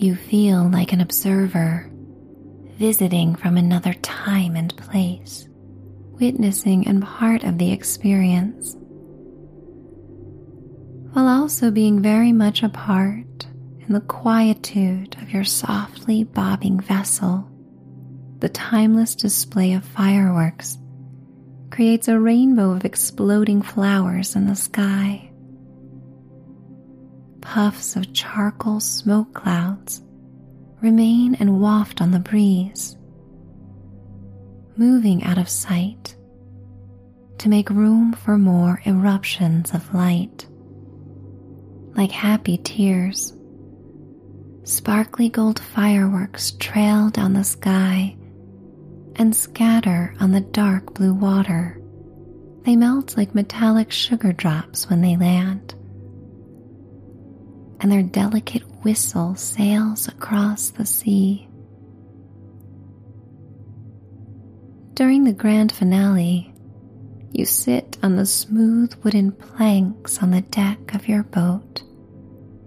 You 0.00 0.16
feel 0.16 0.66
like 0.70 0.94
an 0.94 1.02
observer 1.02 1.90
visiting 2.78 3.34
from 3.34 3.58
another 3.58 3.92
time 3.92 4.56
and 4.56 4.74
place, 4.74 5.46
witnessing 6.18 6.88
and 6.88 7.02
part 7.02 7.44
of 7.44 7.58
the 7.58 7.70
experience, 7.70 8.78
while 11.12 11.28
also 11.28 11.70
being 11.70 12.00
very 12.00 12.32
much 12.32 12.62
a 12.62 12.70
part 12.70 13.46
in 13.80 13.92
the 13.92 14.00
quietude 14.00 15.18
of 15.20 15.34
your 15.34 15.44
softly 15.44 16.24
bobbing 16.24 16.80
vessel. 16.80 17.46
The 18.38 18.48
timeless 18.48 19.14
display 19.14 19.74
of 19.74 19.84
fireworks 19.84 20.78
creates 21.70 22.08
a 22.08 22.18
rainbow 22.18 22.70
of 22.70 22.86
exploding 22.86 23.60
flowers 23.60 24.34
in 24.34 24.46
the 24.46 24.56
sky. 24.56 25.29
Puffs 27.50 27.96
of 27.96 28.12
charcoal 28.12 28.78
smoke 28.78 29.34
clouds 29.34 30.02
remain 30.80 31.34
and 31.34 31.60
waft 31.60 32.00
on 32.00 32.12
the 32.12 32.20
breeze, 32.20 32.96
moving 34.76 35.24
out 35.24 35.36
of 35.36 35.48
sight 35.48 36.14
to 37.38 37.48
make 37.48 37.68
room 37.68 38.12
for 38.12 38.38
more 38.38 38.80
eruptions 38.86 39.74
of 39.74 39.92
light. 39.92 40.46
Like 41.96 42.12
happy 42.12 42.56
tears, 42.56 43.32
sparkly 44.62 45.28
gold 45.28 45.58
fireworks 45.58 46.52
trail 46.52 47.10
down 47.10 47.32
the 47.32 47.42
sky 47.42 48.16
and 49.16 49.34
scatter 49.34 50.14
on 50.20 50.30
the 50.30 50.40
dark 50.40 50.94
blue 50.94 51.14
water. 51.14 51.82
They 52.62 52.76
melt 52.76 53.16
like 53.16 53.34
metallic 53.34 53.90
sugar 53.90 54.32
drops 54.32 54.88
when 54.88 55.00
they 55.00 55.16
land 55.16 55.74
and 57.80 57.90
their 57.90 58.02
delicate 58.02 58.62
whistle 58.84 59.34
sails 59.34 60.06
across 60.06 60.70
the 60.70 60.86
sea. 60.86 61.48
During 64.94 65.24
the 65.24 65.32
grand 65.32 65.72
finale, 65.72 66.52
you 67.32 67.46
sit 67.46 67.96
on 68.02 68.16
the 68.16 68.26
smooth 68.26 68.94
wooden 69.02 69.32
planks 69.32 70.22
on 70.22 70.30
the 70.30 70.42
deck 70.42 70.94
of 70.94 71.08
your 71.08 71.22
boat 71.22 71.82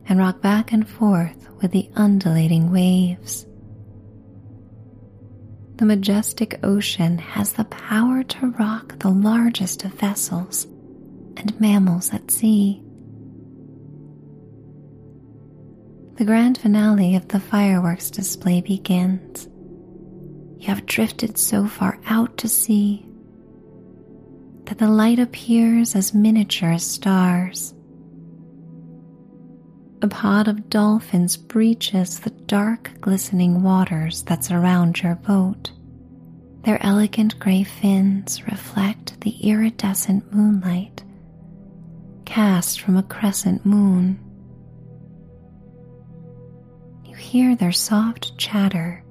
and 0.08 0.20
rock 0.20 0.42
back 0.42 0.72
and 0.72 0.88
forth 0.88 1.48
with 1.62 1.72
the 1.72 1.90
undulating 1.96 2.72
waves. 2.72 3.46
The 5.76 5.86
majestic 5.86 6.60
ocean 6.64 7.18
has 7.18 7.54
the 7.54 7.66
power 7.66 8.24
to 8.24 8.48
rock 8.52 9.00
the 9.00 9.10
largest 9.10 9.84
of 9.84 9.94
vessels 9.94 10.66
and 11.38 11.60
mammals 11.60 12.14
at 12.14 12.32
sea. 12.32 12.82
The 16.16 16.26
grand 16.26 16.60
finale 16.60 17.16
of 17.16 17.28
the 17.30 17.40
fireworks 17.40 18.12
display 18.12 18.62
begins. 18.62 19.48
You 20.60 20.68
have 20.68 20.86
drifted 20.86 21.40
so 21.40 21.66
far 21.68 22.00
out 22.06 22.38
to 22.38 22.48
sea 22.48 23.06
that 24.66 24.78
the 24.78 24.90
light 24.90 25.18
appears 25.18 25.96
as 25.96 26.14
miniature 26.14 26.72
as 26.72 26.86
stars. 26.86 27.74
A 30.04 30.08
pod 30.08 30.48
of 30.48 30.70
dolphins 30.70 31.36
breaches 31.36 32.20
the 32.20 32.30
dark, 32.30 32.92
glistening 33.02 33.64
waters 33.64 34.22
that 34.24 34.44
surround 34.44 35.02
your 35.02 35.16
boat. 35.16 35.72
Their 36.64 36.82
elegant 36.86 37.40
gray 37.40 37.64
fins 37.64 38.46
reflect 38.46 39.20
the 39.22 39.32
iridescent 39.50 40.32
moonlight 40.32 41.04
cast 42.26 42.82
from 42.82 42.98
a 42.98 43.04
crescent 43.04 43.66
moon 43.66 44.20
hear 47.24 47.56
their 47.56 47.72
soft 47.72 48.38
chatter 48.38 49.04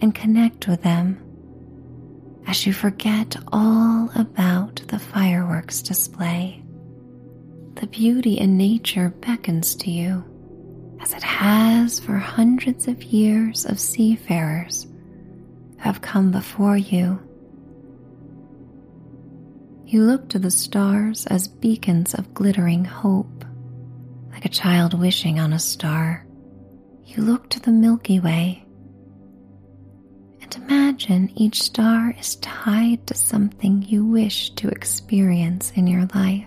and 0.00 0.14
connect 0.14 0.68
with 0.68 0.82
them 0.82 1.20
as 2.46 2.64
you 2.64 2.72
forget 2.72 3.36
all 3.52 4.10
about 4.14 4.76
the 4.88 4.98
fireworks 4.98 5.82
display. 5.82 6.62
The 7.74 7.88
beauty 7.88 8.38
in 8.38 8.56
nature 8.56 9.10
beckons 9.20 9.74
to 9.76 9.90
you 9.90 10.24
as 11.00 11.12
it 11.12 11.22
has 11.22 12.00
for 12.00 12.14
hundreds 12.14 12.88
of 12.88 13.02
years 13.02 13.66
of 13.66 13.80
seafarers 13.80 14.84
who 14.84 15.82
have 15.82 16.00
come 16.00 16.30
before 16.30 16.76
you. 16.76 17.20
You 19.84 20.02
look 20.02 20.28
to 20.30 20.38
the 20.38 20.50
stars 20.50 21.26
as 21.26 21.48
beacons 21.48 22.14
of 22.14 22.34
glittering 22.34 22.84
hope, 22.84 23.44
like 24.32 24.44
a 24.44 24.48
child 24.48 24.98
wishing 24.98 25.38
on 25.38 25.52
a 25.52 25.58
star 25.58 26.26
you 27.16 27.22
look 27.22 27.48
to 27.50 27.60
the 27.60 27.72
Milky 27.72 28.20
Way 28.20 28.62
and 30.42 30.54
imagine 30.56 31.30
each 31.34 31.62
star 31.62 32.14
is 32.18 32.36
tied 32.36 33.06
to 33.06 33.14
something 33.14 33.82
you 33.82 34.04
wish 34.04 34.50
to 34.50 34.68
experience 34.68 35.72
in 35.74 35.86
your 35.86 36.06
life. 36.14 36.46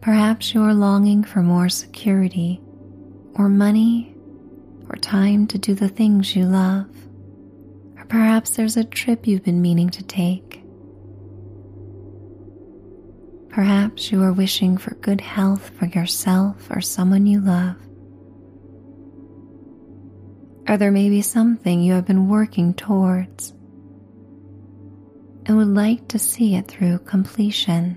Perhaps 0.00 0.54
you 0.54 0.62
are 0.62 0.74
longing 0.74 1.24
for 1.24 1.42
more 1.42 1.68
security, 1.68 2.60
or 3.34 3.48
money, 3.48 4.14
or 4.88 4.96
time 4.96 5.46
to 5.46 5.56
do 5.56 5.74
the 5.74 5.88
things 5.88 6.34
you 6.34 6.44
love. 6.44 6.90
Or 7.96 8.04
perhaps 8.06 8.50
there's 8.50 8.76
a 8.76 8.84
trip 8.84 9.26
you've 9.26 9.44
been 9.44 9.62
meaning 9.62 9.88
to 9.90 10.02
take. 10.02 10.43
Perhaps 13.54 14.10
you 14.10 14.20
are 14.20 14.32
wishing 14.32 14.76
for 14.76 14.96
good 14.96 15.20
health 15.20 15.70
for 15.78 15.86
yourself 15.86 16.68
or 16.70 16.80
someone 16.80 17.24
you 17.24 17.38
love. 17.38 17.76
Or 20.68 20.76
there 20.76 20.90
may 20.90 21.08
be 21.08 21.22
something 21.22 21.80
you 21.80 21.92
have 21.92 22.04
been 22.04 22.28
working 22.28 22.74
towards 22.74 23.52
and 25.46 25.56
would 25.56 25.68
like 25.68 26.08
to 26.08 26.18
see 26.18 26.56
it 26.56 26.66
through 26.66 26.98
completion. 26.98 27.96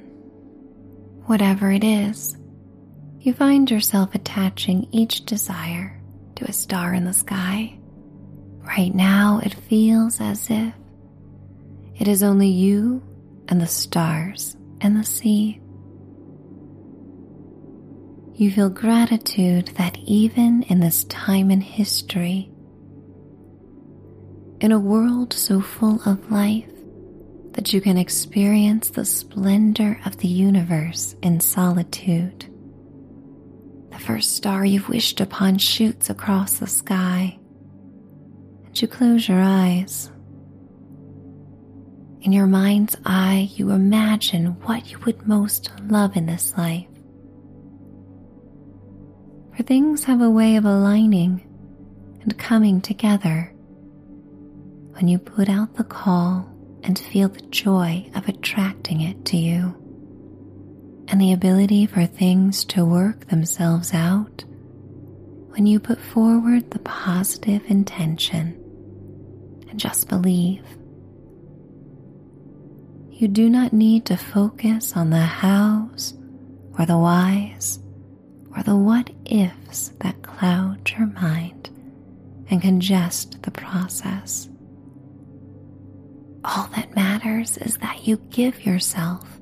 Whatever 1.25 1.71
it 1.71 1.83
is, 1.83 2.37
you 3.19 3.33
find 3.33 3.71
yourself 3.71 4.13
attaching 4.13 4.87
each 4.91 5.25
desire 5.25 5.99
to 6.35 6.45
a 6.45 6.53
star 6.53 6.93
in 6.93 7.03
the 7.03 7.13
sky. 7.13 7.79
Right 8.59 8.93
now, 8.93 9.41
it 9.43 9.55
feels 9.55 10.21
as 10.21 10.51
if 10.51 10.75
it 11.97 12.07
is 12.07 12.21
only 12.21 12.49
you 12.49 13.01
and 13.47 13.59
the 13.59 13.65
stars 13.65 14.56
and 14.81 14.95
the 14.95 15.03
sea. 15.03 15.61
You 18.33 18.51
feel 18.51 18.69
gratitude 18.69 19.71
that 19.77 19.97
even 19.97 20.63
in 20.63 20.79
this 20.79 21.05
time 21.05 21.49
in 21.49 21.61
history, 21.61 22.51
in 24.59 24.71
a 24.71 24.79
world 24.79 25.33
so 25.33 25.61
full 25.61 26.01
of 26.05 26.31
life, 26.31 26.69
that 27.53 27.73
you 27.73 27.81
can 27.81 27.97
experience 27.97 28.89
the 28.89 29.05
splendor 29.05 29.99
of 30.05 30.17
the 30.17 30.27
universe 30.27 31.15
in 31.23 31.39
solitude. 31.39 32.45
The 33.89 33.99
first 33.99 34.35
star 34.35 34.63
you've 34.63 34.89
wished 34.89 35.19
upon 35.19 35.57
shoots 35.57 36.11
across 36.11 36.59
the 36.59 36.67
sky, 36.67 37.39
and 38.65 38.79
you 38.79 38.87
close 38.87 39.27
your 39.27 39.41
eyes 39.41 40.11
in 42.27 42.33
your 42.33 42.45
mind's 42.45 42.97
eye, 43.05 43.49
you 43.53 43.69
imagine 43.69 44.47
what 44.63 44.91
you 44.91 44.99
would 45.05 45.25
most 45.25 45.71
love 45.87 46.17
in 46.17 46.25
this 46.25 46.53
life. 46.57 46.85
For 49.55 49.63
things 49.63 50.03
have 50.03 50.19
a 50.19 50.29
way 50.29 50.57
of 50.57 50.65
aligning 50.65 51.41
and 52.21 52.37
coming 52.37 52.81
together 52.81 53.53
when 54.95 55.07
you 55.07 55.17
put 55.17 55.47
out 55.47 55.75
the 55.75 55.85
call 55.85 56.53
and 56.83 56.99
feel 56.99 57.29
the 57.29 57.39
joy 57.43 58.11
of 58.13 58.27
attracting 58.27 58.99
it 58.99 59.23
to 59.27 59.37
you, 59.37 59.73
and 61.07 61.21
the 61.21 61.31
ability 61.31 61.85
for 61.85 62.05
things 62.05 62.65
to 62.65 62.83
work 62.83 63.27
themselves 63.27 63.93
out 63.93 64.43
when 65.51 65.65
you 65.65 65.79
put 65.79 66.01
forward 66.01 66.71
the 66.71 66.79
positive 66.79 67.63
intention 67.71 68.61
and 69.69 69.79
just 69.79 70.09
believe 70.09 70.65
you 73.17 73.27
do 73.27 73.49
not 73.49 73.73
need 73.73 74.05
to 74.05 74.15
focus 74.17 74.95
on 74.95 75.09
the 75.09 75.17
hows 75.19 76.13
or 76.77 76.85
the 76.85 76.97
whys 76.97 77.79
or 78.55 78.63
the 78.63 78.75
what 78.75 79.09
ifs 79.25 79.89
that 79.99 80.21
cloud 80.21 80.89
your 80.91 81.07
mind 81.07 81.69
and 82.49 82.61
congest 82.61 83.41
the 83.41 83.51
process. 83.51 84.47
All 86.45 86.67
that 86.75 86.95
matters 86.95 87.57
is 87.57 87.77
that 87.77 88.07
you 88.07 88.17
give 88.29 88.65
yourself 88.65 89.39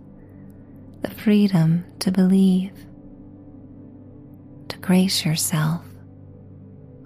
the 1.01 1.11
freedom 1.11 1.85
to 1.99 2.11
believe. 2.11 2.71
to 4.69 4.77
grace 4.77 5.25
yourself 5.25 5.81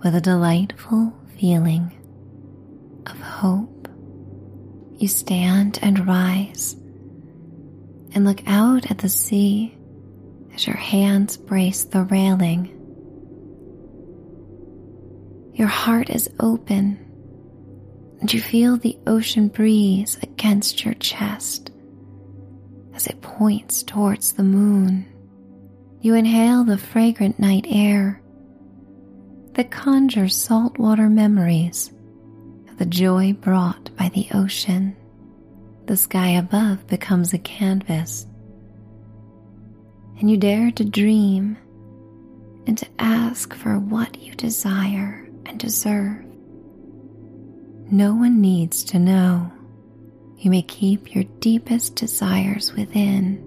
with 0.04 0.16
a 0.16 0.22
delightful 0.22 1.14
feeling 1.38 1.92
of 3.06 3.20
hope. 3.20 3.79
You 5.00 5.08
stand 5.08 5.80
and 5.82 6.06
rise 6.06 6.76
and 8.14 8.26
look 8.26 8.42
out 8.46 8.92
at 8.92 8.98
the 8.98 9.08
sea 9.08 9.74
as 10.54 10.68
your 10.68 10.76
hands 10.76 11.38
brace 11.38 11.86
the 11.86 12.04
railing. 12.04 12.76
Your 15.54 15.70
heart 15.70 16.10
is 16.10 16.30
open 16.42 17.00
and 18.20 18.34
you 18.34 18.42
feel 18.42 18.76
the 18.76 19.00
ocean 19.08 19.48
breeze 19.48 20.20
against 20.22 20.84
your 20.84 20.96
chest 20.96 21.72
as 22.94 23.08
it 23.08 23.22
points 23.22 23.84
towards 23.84 24.34
the 24.34 24.44
moon. 24.44 25.06
You 26.02 26.16
inhale 26.16 26.66
the 26.66 26.78
fragrant 26.78 27.40
night 27.40 27.66
air 27.70 28.22
that 29.54 29.72
conjures 29.72 30.36
saltwater 30.36 31.10
memories 31.10 31.90
the 32.80 32.86
joy 32.86 33.34
brought 33.34 33.94
by 33.98 34.08
the 34.10 34.26
ocean. 34.34 34.96
The 35.86 35.98
sky 35.98 36.30
above 36.30 36.88
becomes 36.88 37.34
a 37.34 37.38
canvas, 37.38 38.26
and 40.18 40.32
you 40.32 40.38
dare 40.38 40.72
to 40.72 40.86
dream 40.86 41.58
and 42.66 42.78
to 42.78 42.88
ask 42.98 43.54
for 43.54 43.78
what 43.78 44.22
you 44.22 44.34
desire 44.34 45.30
and 45.46 45.60
deserve. 45.60 46.24
No 47.92 48.16
one 48.16 48.40
needs 48.40 48.86
to 48.86 49.00
know. 49.00 49.52
You 50.38 50.50
may 50.50 50.62
keep 50.62 51.14
your 51.14 51.26
deepest 51.42 51.98
desires 51.98 52.72
within, 52.72 53.44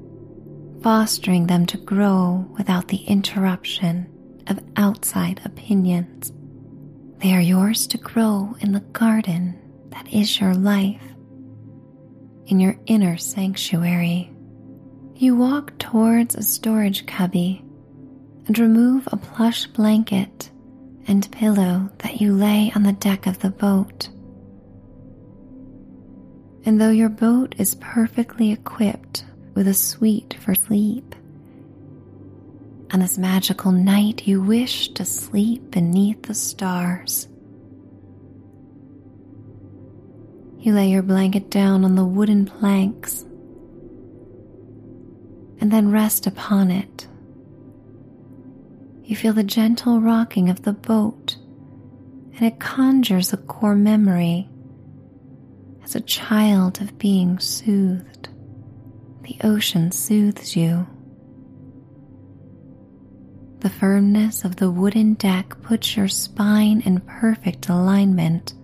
fostering 0.83 1.47
them 1.47 1.65
to 1.67 1.79
grow 1.79 2.47
without 2.59 2.89
the 2.89 3.03
interruption 3.05 4.09
of 4.49 4.61
outside 4.77 5.41
opinions. 5.47 6.35
They 7.23 7.35
are 7.35 7.41
yours 7.41 7.87
to 7.87 7.99
grow 7.99 8.57
in 8.59 8.73
the 8.73 8.81
garden 8.81 9.57
that 9.91 10.13
is 10.13 10.41
your 10.41 10.55
life, 10.55 11.01
in 12.47 12.59
your 12.59 12.77
inner 12.87 13.17
sanctuary. 13.17 14.29
You 15.15 15.37
walk 15.37 15.79
towards 15.79 16.35
a 16.35 16.43
storage 16.43 17.07
cubby 17.07 17.65
and 18.49 18.59
remove 18.59 19.09
a 19.13 19.17
plush 19.17 19.67
blanket 19.67 20.51
and 21.07 21.31
pillow 21.31 21.91
that 21.99 22.21
you 22.21 22.35
lay 22.35 22.73
on 22.75 22.83
the 22.83 22.93
deck 22.93 23.29
of 23.29 23.39
the 23.39 23.51
boat. 23.51 24.09
And 26.65 26.81
though 26.81 26.91
your 26.91 27.09
boat 27.09 27.55
is 27.57 27.77
perfectly 27.77 28.51
equipped 28.51 29.25
with 29.55 29.69
a 29.69 29.75
suite 29.75 30.35
for 30.41 30.57
sleep, 30.57 31.15
on 32.93 33.01
this 33.01 33.17
magical 33.17 33.73
night 33.73 34.27
you 34.27 34.43
wish 34.43 34.89
to 34.89 35.05
sleep 35.05 35.71
beneath 35.71 36.23
the 36.25 36.35
stars, 36.35 37.27
you 40.59 40.73
lay 40.73 40.89
your 40.89 41.03
blanket 41.03 41.51
down 41.51 41.85
on 41.85 41.95
the 41.95 42.05
wooden 42.05 42.45
planks 42.45 43.25
and 45.61 45.71
then 45.71 45.91
rest 45.91 46.27
upon 46.27 46.71
it. 46.71 47.07
You 49.05 49.17
feel 49.17 49.33
the 49.33 49.43
gentle 49.43 50.01
rocking 50.01 50.51
of 50.51 50.63
the 50.63 50.73
boat, 50.73 51.37
and 52.35 52.43
it 52.43 52.61
conjures 52.61 53.33
a 53.33 53.37
core 53.37 53.75
memory 53.75 54.49
as 55.83 55.95
a 55.95 56.01
child 56.01 56.81
of 56.81 56.99
being 56.99 57.39
soothed. 57.39 58.29
The 59.23 59.37
ocean 59.45 59.93
soothes 59.93 60.57
you. 60.57 60.87
The 63.63 63.71
firmness 63.71 64.45
of 64.45 64.57
the 64.57 64.73
wooden 64.73 65.15
deck 65.15 65.55
puts 65.63 65.97
your 65.97 66.09
spine 66.09 66.83
in 66.85 66.99
perfect 66.99 67.69
alignment, 67.69 68.55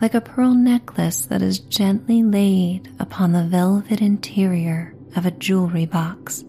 like 0.00 0.14
a 0.14 0.22
pearl 0.22 0.54
necklace 0.54 1.26
that 1.26 1.42
is 1.42 1.58
gently 1.58 2.22
laid 2.22 2.90
upon 2.98 3.32
the 3.32 3.44
velvet 3.44 4.00
interior 4.00 4.94
of 5.14 5.26
a 5.26 5.30
jewelry 5.30 5.84
box. 5.84 6.42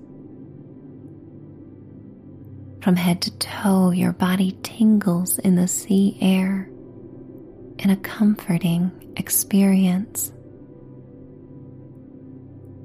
From 2.82 2.96
head 2.96 3.22
to 3.24 3.38
toe, 3.40 3.92
your 3.92 4.14
body 4.14 4.58
tingles 4.64 5.38
in 5.40 5.56
the 5.56 5.68
sea 5.68 6.18
air 6.22 6.70
in 7.80 7.90
a 7.90 7.98
comforting 7.98 9.14
experience. 9.18 10.32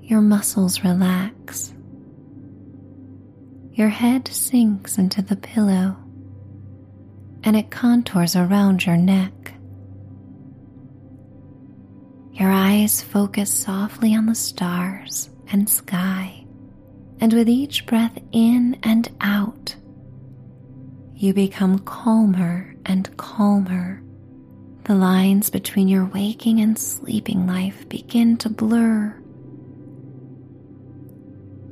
Your 0.02 0.20
muscles 0.20 0.82
relax. 0.82 1.74
Your 3.72 3.88
head 3.88 4.28
sinks 4.28 4.98
into 4.98 5.22
the 5.22 5.36
pillow 5.36 5.96
and 7.42 7.56
it 7.56 7.70
contours 7.70 8.36
around 8.36 8.84
your 8.84 8.96
neck. 8.96 9.54
Your 12.32 12.50
eyes 12.50 13.02
focus 13.02 13.52
softly 13.52 14.14
on 14.14 14.26
the 14.26 14.34
stars 14.34 15.30
and 15.52 15.68
sky, 15.68 16.44
and 17.20 17.32
with 17.32 17.48
each 17.48 17.86
breath 17.86 18.18
in 18.32 18.78
and 18.82 19.10
out, 19.20 19.74
you 21.14 21.34
become 21.34 21.78
calmer 21.80 22.74
and 22.86 23.14
calmer 23.16 24.02
the 24.84 24.94
lines 24.94 25.50
between 25.50 25.88
your 25.88 26.06
waking 26.06 26.60
and 26.60 26.78
sleeping 26.78 27.46
life 27.46 27.88
begin 27.88 28.36
to 28.38 28.48
blur. 28.48 29.14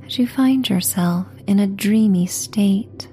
As 0.05 0.19
you 0.19 0.27
find 0.27 0.69
yourself 0.69 1.27
in 1.49 1.61
a 1.61 1.67
dreamy 1.67 2.27
state, 2.27 3.09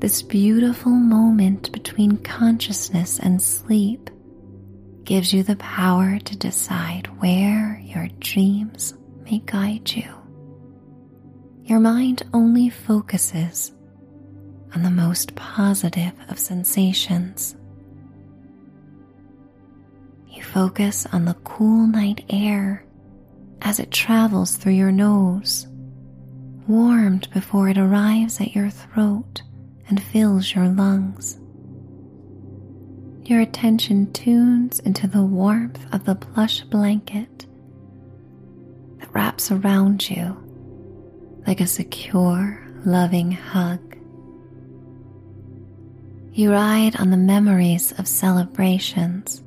this 0.00 0.20
beautiful 0.20 0.92
moment 0.92 1.72
between 1.72 2.18
consciousness 2.18 3.18
and 3.18 3.40
sleep 3.42 4.10
gives 5.04 5.32
you 5.32 5.42
the 5.42 5.56
power 5.56 6.18
to 6.18 6.36
decide 6.36 7.06
where 7.20 7.80
your 7.82 8.06
dreams 8.20 8.92
may 9.24 9.38
guide 9.46 9.90
you. 9.90 10.04
Your 11.64 11.80
mind 11.80 12.22
only 12.34 12.68
focuses 12.68 13.72
on 14.74 14.82
the 14.82 14.90
most 14.90 15.34
positive 15.34 16.12
of 16.28 16.38
sensations. 16.38 17.56
You 20.28 20.42
focus 20.42 21.06
on 21.14 21.24
the 21.24 21.36
cool 21.44 21.86
night 21.86 22.26
air 22.28 22.84
as 23.62 23.80
it 23.80 23.90
travels 23.90 24.56
through 24.56 24.74
your 24.74 24.92
nose, 24.92 25.66
warmed 26.68 27.28
before 27.32 27.68
it 27.68 27.78
arrives 27.78 28.40
at 28.40 28.54
your 28.54 28.70
throat 28.70 29.42
and 29.88 30.02
fills 30.02 30.54
your 30.54 30.68
lungs. 30.68 31.38
Your 33.24 33.40
attention 33.40 34.12
tunes 34.12 34.78
into 34.80 35.06
the 35.06 35.24
warmth 35.24 35.84
of 35.92 36.04
the 36.04 36.14
plush 36.14 36.60
blanket 36.62 37.46
that 38.98 39.12
wraps 39.12 39.50
around 39.50 40.08
you 40.08 40.36
like 41.46 41.60
a 41.60 41.66
secure, 41.66 42.62
loving 42.84 43.32
hug. 43.32 43.96
You 46.32 46.52
ride 46.52 47.00
on 47.00 47.10
the 47.10 47.16
memories 47.16 47.92
of 47.98 48.06
celebrations 48.06 49.42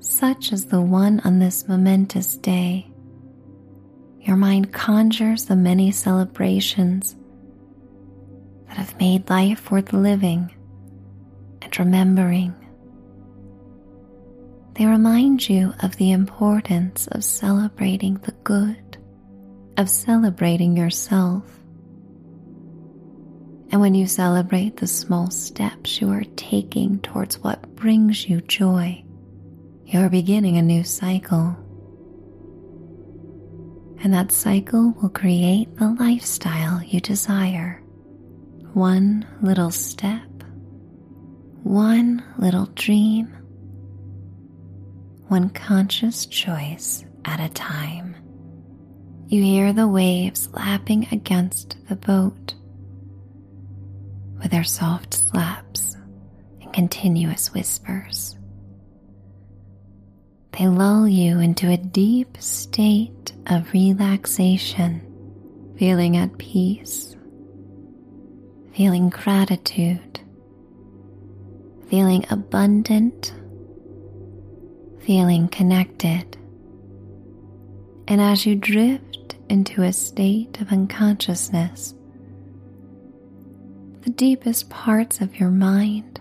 such 0.00 0.52
as 0.52 0.66
the 0.66 0.80
one 0.80 1.20
on 1.20 1.38
this 1.38 1.66
momentous 1.66 2.36
day. 2.36 2.90
Your 4.26 4.36
mind 4.36 4.72
conjures 4.72 5.44
the 5.44 5.54
many 5.54 5.92
celebrations 5.92 7.14
that 8.66 8.76
have 8.76 8.98
made 8.98 9.30
life 9.30 9.70
worth 9.70 9.92
living 9.92 10.52
and 11.62 11.78
remembering. 11.78 12.52
They 14.74 14.84
remind 14.84 15.48
you 15.48 15.72
of 15.80 15.94
the 15.94 16.10
importance 16.10 17.06
of 17.12 17.22
celebrating 17.22 18.14
the 18.14 18.32
good, 18.42 18.98
of 19.76 19.88
celebrating 19.88 20.76
yourself. 20.76 21.44
And 23.70 23.80
when 23.80 23.94
you 23.94 24.08
celebrate 24.08 24.78
the 24.78 24.88
small 24.88 25.30
steps 25.30 26.00
you 26.00 26.10
are 26.10 26.24
taking 26.34 26.98
towards 26.98 27.38
what 27.38 27.76
brings 27.76 28.28
you 28.28 28.40
joy, 28.40 29.04
you're 29.84 30.10
beginning 30.10 30.56
a 30.56 30.62
new 30.62 30.82
cycle. 30.82 31.56
And 34.06 34.14
that 34.14 34.30
cycle 34.30 34.92
will 35.02 35.08
create 35.08 35.74
the 35.78 35.92
lifestyle 35.98 36.80
you 36.80 37.00
desire. 37.00 37.82
One 38.72 39.26
little 39.42 39.72
step, 39.72 40.22
one 41.64 42.22
little 42.38 42.66
dream, 42.76 43.26
one 45.26 45.50
conscious 45.50 46.24
choice 46.24 47.04
at 47.24 47.40
a 47.40 47.52
time. 47.52 48.14
You 49.26 49.42
hear 49.42 49.72
the 49.72 49.88
waves 49.88 50.50
lapping 50.52 51.08
against 51.10 51.76
the 51.88 51.96
boat 51.96 52.54
with 54.38 54.52
their 54.52 54.62
soft 54.62 55.14
slaps 55.14 55.96
and 56.62 56.72
continuous 56.72 57.52
whispers. 57.52 58.35
They 60.58 60.68
lull 60.68 61.06
you 61.06 61.38
into 61.38 61.70
a 61.70 61.76
deep 61.76 62.38
state 62.40 63.34
of 63.46 63.70
relaxation, 63.74 65.02
feeling 65.76 66.16
at 66.16 66.38
peace, 66.38 67.14
feeling 68.74 69.10
gratitude, 69.10 70.18
feeling 71.90 72.24
abundant, 72.30 73.34
feeling 75.00 75.48
connected. 75.48 76.38
And 78.08 78.22
as 78.22 78.46
you 78.46 78.54
drift 78.56 79.36
into 79.50 79.82
a 79.82 79.92
state 79.92 80.58
of 80.62 80.72
unconsciousness, 80.72 81.92
the 84.00 84.10
deepest 84.10 84.70
parts 84.70 85.20
of 85.20 85.38
your 85.38 85.50
mind 85.50 86.18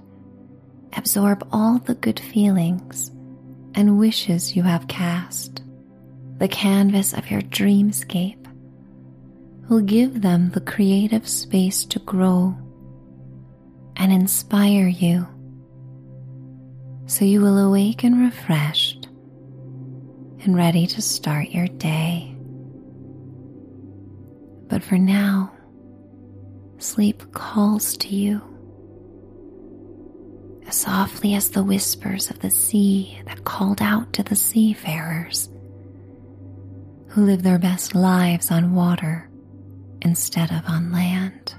absorb 0.97 1.47
all 1.53 1.79
the 1.79 1.95
good 1.95 2.19
feelings 2.19 3.11
and 3.75 3.99
wishes 3.99 4.55
you 4.55 4.63
have 4.63 4.87
cast. 4.87 5.61
The 6.37 6.47
canvas 6.47 7.13
of 7.13 7.29
your 7.29 7.41
dreamscape 7.41 8.45
will 9.69 9.81
give 9.81 10.21
them 10.21 10.51
the 10.51 10.61
creative 10.61 11.27
space 11.27 11.85
to 11.85 11.99
grow 11.99 12.55
and 13.97 14.11
inspire 14.11 14.87
you 14.87 15.27
so 17.07 17.23
you 17.23 17.41
will 17.41 17.57
awaken 17.57 18.19
refreshed 18.19 19.07
and 20.43 20.55
ready 20.55 20.87
to 20.87 21.01
start 21.01 21.49
your 21.49 21.67
day. 21.67 22.35
But 24.67 24.83
for 24.83 24.97
now, 24.97 25.51
sleep 26.77 27.31
calls 27.31 27.95
to 27.97 28.07
you 28.09 28.41
softly 30.75 31.33
as 31.35 31.49
the 31.49 31.63
whispers 31.63 32.29
of 32.29 32.39
the 32.39 32.51
sea 32.51 33.21
that 33.25 33.45
called 33.45 33.81
out 33.81 34.11
to 34.13 34.23
the 34.23 34.35
seafarers 34.35 35.49
who 37.07 37.25
live 37.25 37.43
their 37.43 37.57
best 37.57 37.95
lives 37.95 38.51
on 38.51 38.75
water 38.75 39.29
instead 40.01 40.51
of 40.51 40.65
on 40.67 40.91
land. 40.91 41.55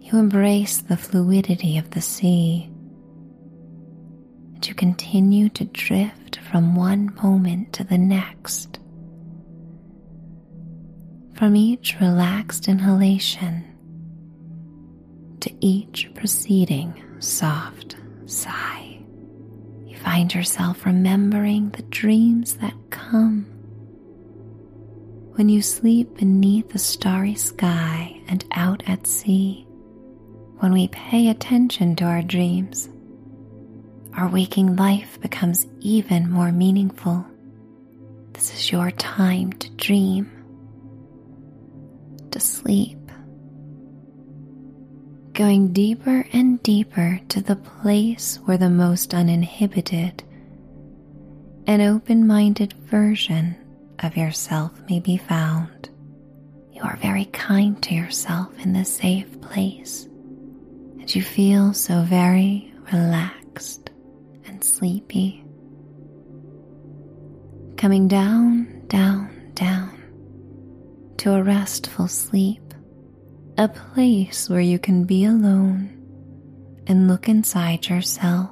You 0.00 0.18
embrace 0.18 0.78
the 0.78 0.96
fluidity 0.96 1.78
of 1.78 1.90
the 1.90 2.00
sea 2.00 2.70
and 4.54 4.66
you 4.66 4.74
continue 4.74 5.48
to 5.50 5.64
drift 5.66 6.40
from 6.50 6.74
one 6.74 7.14
moment 7.22 7.72
to 7.74 7.84
the 7.84 7.98
next. 7.98 8.80
From 11.34 11.54
each 11.54 12.00
relaxed 12.00 12.66
inhalation 12.66 13.75
to 15.46 15.54
each 15.60 16.12
preceding 16.14 16.92
soft 17.20 17.96
sigh, 18.26 18.98
you 19.84 19.96
find 19.96 20.34
yourself 20.34 20.84
remembering 20.84 21.70
the 21.70 21.82
dreams 21.84 22.54
that 22.56 22.74
come. 22.90 23.46
When 25.34 25.48
you 25.48 25.62
sleep 25.62 26.16
beneath 26.16 26.74
a 26.74 26.78
starry 26.78 27.36
sky 27.36 28.20
and 28.26 28.44
out 28.52 28.82
at 28.88 29.06
sea 29.06 29.62
when 30.58 30.72
we 30.72 30.88
pay 30.88 31.28
attention 31.28 31.94
to 31.96 32.04
our 32.04 32.22
dreams, 32.22 32.88
our 34.14 34.28
waking 34.28 34.74
life 34.74 35.20
becomes 35.20 35.66
even 35.78 36.28
more 36.28 36.50
meaningful. 36.50 37.24
This 38.32 38.52
is 38.52 38.72
your 38.72 38.90
time 38.90 39.52
to 39.52 39.70
dream, 39.76 40.28
to 42.32 42.40
sleep, 42.40 42.95
going 45.36 45.70
deeper 45.70 46.26
and 46.32 46.62
deeper 46.62 47.20
to 47.28 47.42
the 47.42 47.56
place 47.56 48.40
where 48.46 48.56
the 48.56 48.70
most 48.70 49.12
uninhibited 49.12 50.24
and 51.66 51.82
open 51.82 52.26
minded 52.26 52.72
version 52.72 53.54
of 53.98 54.16
yourself 54.16 54.72
may 54.88 54.98
be 54.98 55.18
found. 55.18 55.90
You 56.72 56.80
are 56.82 56.96
very 56.96 57.26
kind 57.26 57.82
to 57.82 57.94
yourself 57.94 58.48
in 58.60 58.72
this 58.72 58.96
safe 58.96 59.38
place 59.42 60.04
and 60.04 61.14
you 61.14 61.22
feel 61.22 61.74
so 61.74 62.00
very 62.00 62.72
relaxed 62.90 63.90
and 64.46 64.64
sleepy. 64.64 65.44
Coming 67.76 68.08
down, 68.08 68.84
down, 68.88 69.52
down 69.52 70.02
to 71.18 71.34
a 71.34 71.42
restful 71.42 72.08
sleep, 72.08 72.65
a 73.58 73.68
place 73.68 74.50
where 74.50 74.60
you 74.60 74.78
can 74.78 75.04
be 75.04 75.24
alone 75.24 75.90
and 76.86 77.08
look 77.08 77.28
inside 77.28 77.88
yourself. 77.88 78.50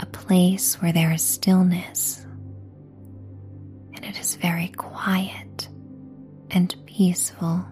A 0.00 0.06
place 0.06 0.74
where 0.82 0.92
there 0.92 1.12
is 1.12 1.22
stillness 1.22 2.26
and 3.94 4.04
it 4.04 4.20
is 4.20 4.34
very 4.36 4.68
quiet 4.68 5.68
and 6.50 6.74
peaceful 6.86 7.64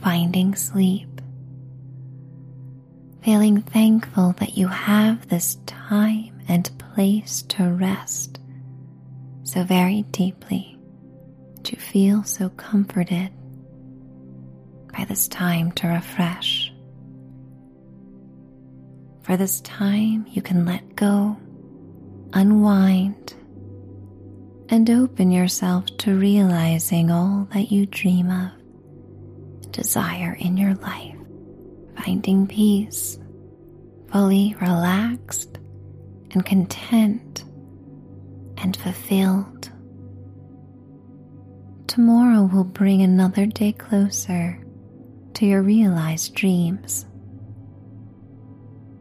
finding 0.00 0.54
sleep, 0.54 1.20
feeling 3.22 3.60
thankful 3.60 4.36
that 4.38 4.56
you 4.56 4.68
have 4.68 5.28
this 5.28 5.56
time 5.66 6.40
and 6.46 6.70
place 6.78 7.42
to 7.42 7.64
rest 7.64 8.38
so 9.42 9.64
very 9.64 10.02
deeply 10.12 10.75
you 11.72 11.78
feel 11.78 12.22
so 12.24 12.48
comforted 12.50 13.30
by 14.96 15.04
this 15.04 15.28
time 15.28 15.72
to 15.72 15.88
refresh. 15.88 16.72
For 19.22 19.36
this 19.36 19.60
time, 19.62 20.26
you 20.28 20.40
can 20.40 20.64
let 20.64 20.94
go, 20.96 21.36
unwind, 22.32 23.34
and 24.68 24.88
open 24.88 25.30
yourself 25.30 25.86
to 25.98 26.18
realizing 26.18 27.10
all 27.10 27.48
that 27.52 27.70
you 27.70 27.86
dream 27.86 28.30
of 28.30 28.52
desire 29.72 30.36
in 30.38 30.56
your 30.56 30.74
life, 30.76 31.16
finding 32.02 32.46
peace, 32.46 33.18
fully 34.10 34.54
relaxed 34.60 35.58
and 36.32 36.44
content 36.44 37.44
and 38.58 38.76
fulfilled. 38.76 39.70
Tomorrow 41.86 42.44
will 42.44 42.64
bring 42.64 43.02
another 43.02 43.46
day 43.46 43.72
closer 43.72 44.58
to 45.34 45.46
your 45.46 45.62
realized 45.62 46.34
dreams. 46.34 47.06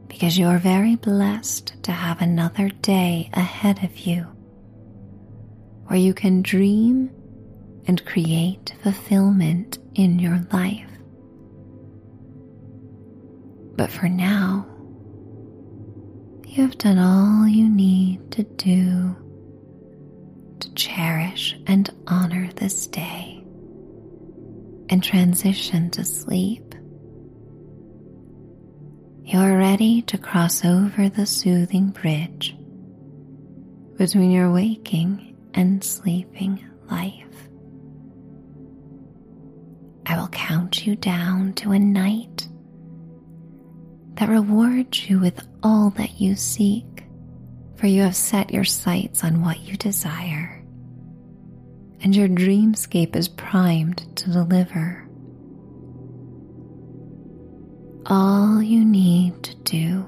Because 0.08 0.38
you 0.38 0.46
are 0.48 0.60
very 0.60 0.96
blessed 0.96 1.82
to 1.84 1.92
have 1.92 2.22
another 2.22 2.70
day 2.70 3.30
ahead 3.34 3.84
of 3.84 3.98
you 3.98 4.28
where 5.88 6.00
you 6.00 6.14
can 6.14 6.42
dream 6.42 7.10
and 7.88 8.06
create 8.06 8.74
fulfillment 8.82 9.78
in 9.96 10.20
your 10.20 10.40
life. 10.52 10.90
But 13.76 13.92
for 13.92 14.08
now, 14.08 14.66
you 16.48 16.64
have 16.64 16.78
done 16.78 16.98
all 16.98 17.48
you 17.48 17.68
need 17.68 18.32
to 18.32 18.44
do 18.44 19.16
to 20.60 20.74
cherish 20.74 21.56
and 21.68 21.90
honor 22.08 22.50
this 22.56 22.88
day 22.88 23.44
and 24.90 25.04
transition 25.04 25.90
to 25.92 26.04
sleep. 26.04 26.76
You 29.24 29.40
are 29.40 29.58
ready 29.58 30.04
to 30.04 30.18
cross 30.18 30.64
over 30.64 31.10
the 31.10 31.26
soothing 31.26 31.90
bridge 31.90 32.56
between 33.98 34.32
your 34.32 34.52
waking 34.52 35.36
and 35.54 35.84
sleeping 35.84 36.64
life. 36.90 37.50
I 40.06 40.18
will 40.18 40.28
count 40.28 40.86
you 40.86 40.96
down 40.96 41.54
to 41.54 41.72
a 41.72 41.80
night 41.80 42.48
that 44.16 44.30
rewards 44.30 45.10
you 45.10 45.20
with 45.20 45.46
all 45.64 45.90
that 45.92 46.22
you 46.22 46.36
seek, 46.36 46.95
for 47.78 47.88
you 47.88 48.04
have 48.04 48.16
set 48.16 48.52
your 48.52 48.64
sights 48.64 49.24
on 49.24 49.42
what 49.42 49.60
you 49.62 49.76
desire, 49.78 50.64
and 52.02 52.16
your 52.16 52.28
dreamscape 52.28 53.16
is 53.16 53.28
primed 53.28 53.98
to 54.18 54.32
deliver. 54.32 55.08
All 58.08 58.62
you 58.62 58.86
need 58.86 59.44
to 59.44 59.56
do 59.56 60.06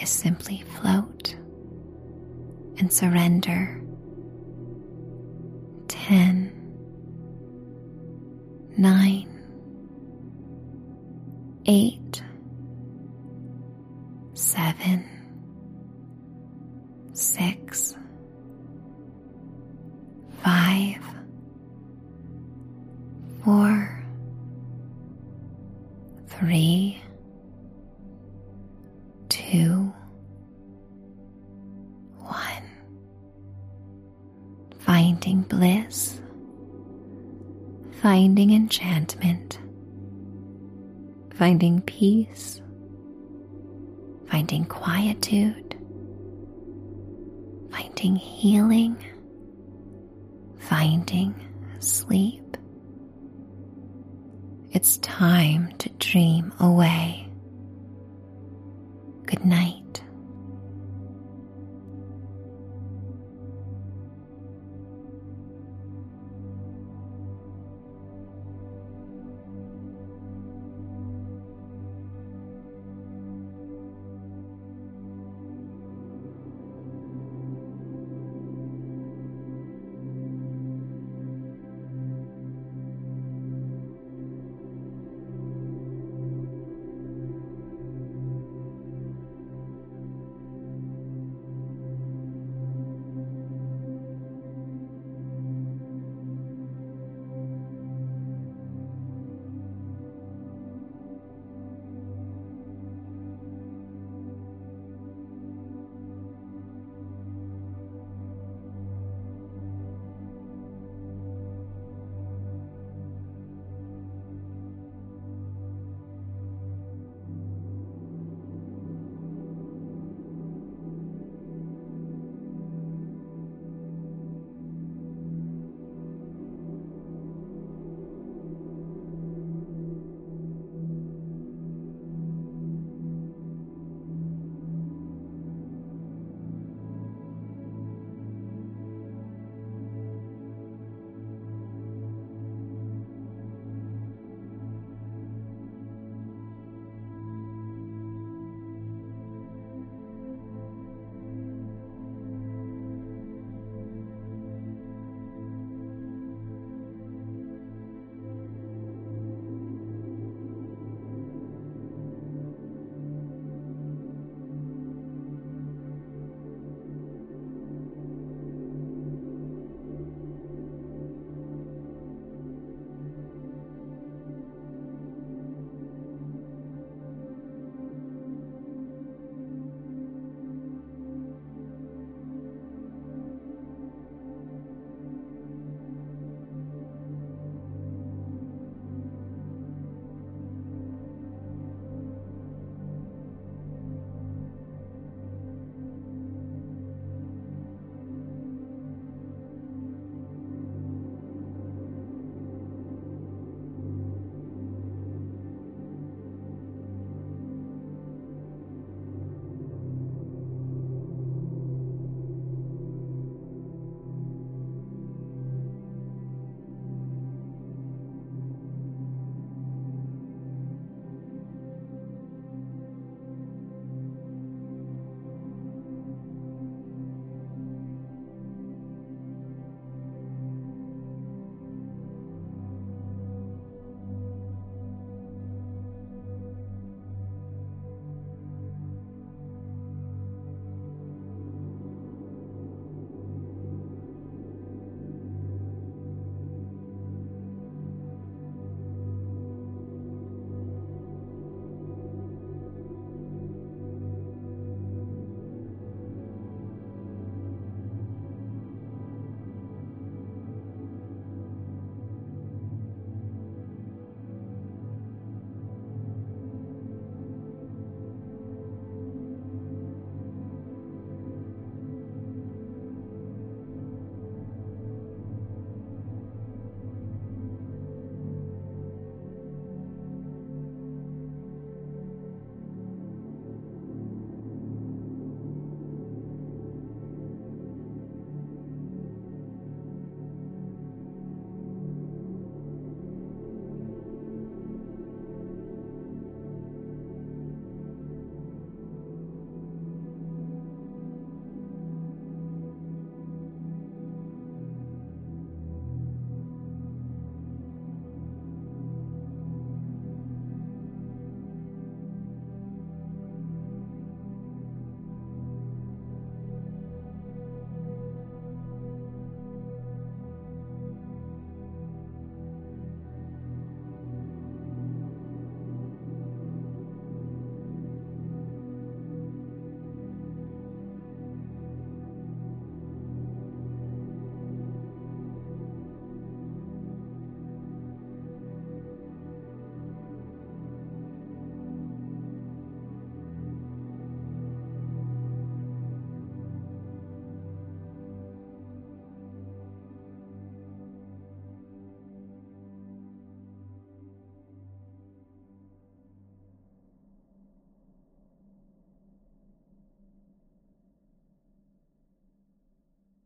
is 0.00 0.10
simply 0.10 0.64
float 0.80 1.34
and 2.78 2.92
surrender. 2.92 3.82
Ten 5.88 6.56
nine, 8.78 9.28
eight, 11.64 12.22
seven, 14.34 15.04
six, 17.16 17.96
five, 20.42 21.02
four, 23.44 24.04
three, 26.28 27.00
two, 29.28 29.92
one. 32.18 32.62
Finding 34.78 35.42
bliss 35.42 36.20
finding 38.06 38.52
enchantment, 38.52 39.58
finding 41.34 41.80
peace, 41.82 42.60
finding 44.30 44.64
quietude, 44.64 45.65
finding 47.96 48.16
healing, 48.16 48.96
finding 50.58 51.34
sleep. 51.80 52.58
It's 54.70 54.98
time 54.98 55.72
to 55.78 55.88
dream 55.94 56.52
away. 56.60 57.26
Good 59.24 59.46
night. 59.46 59.75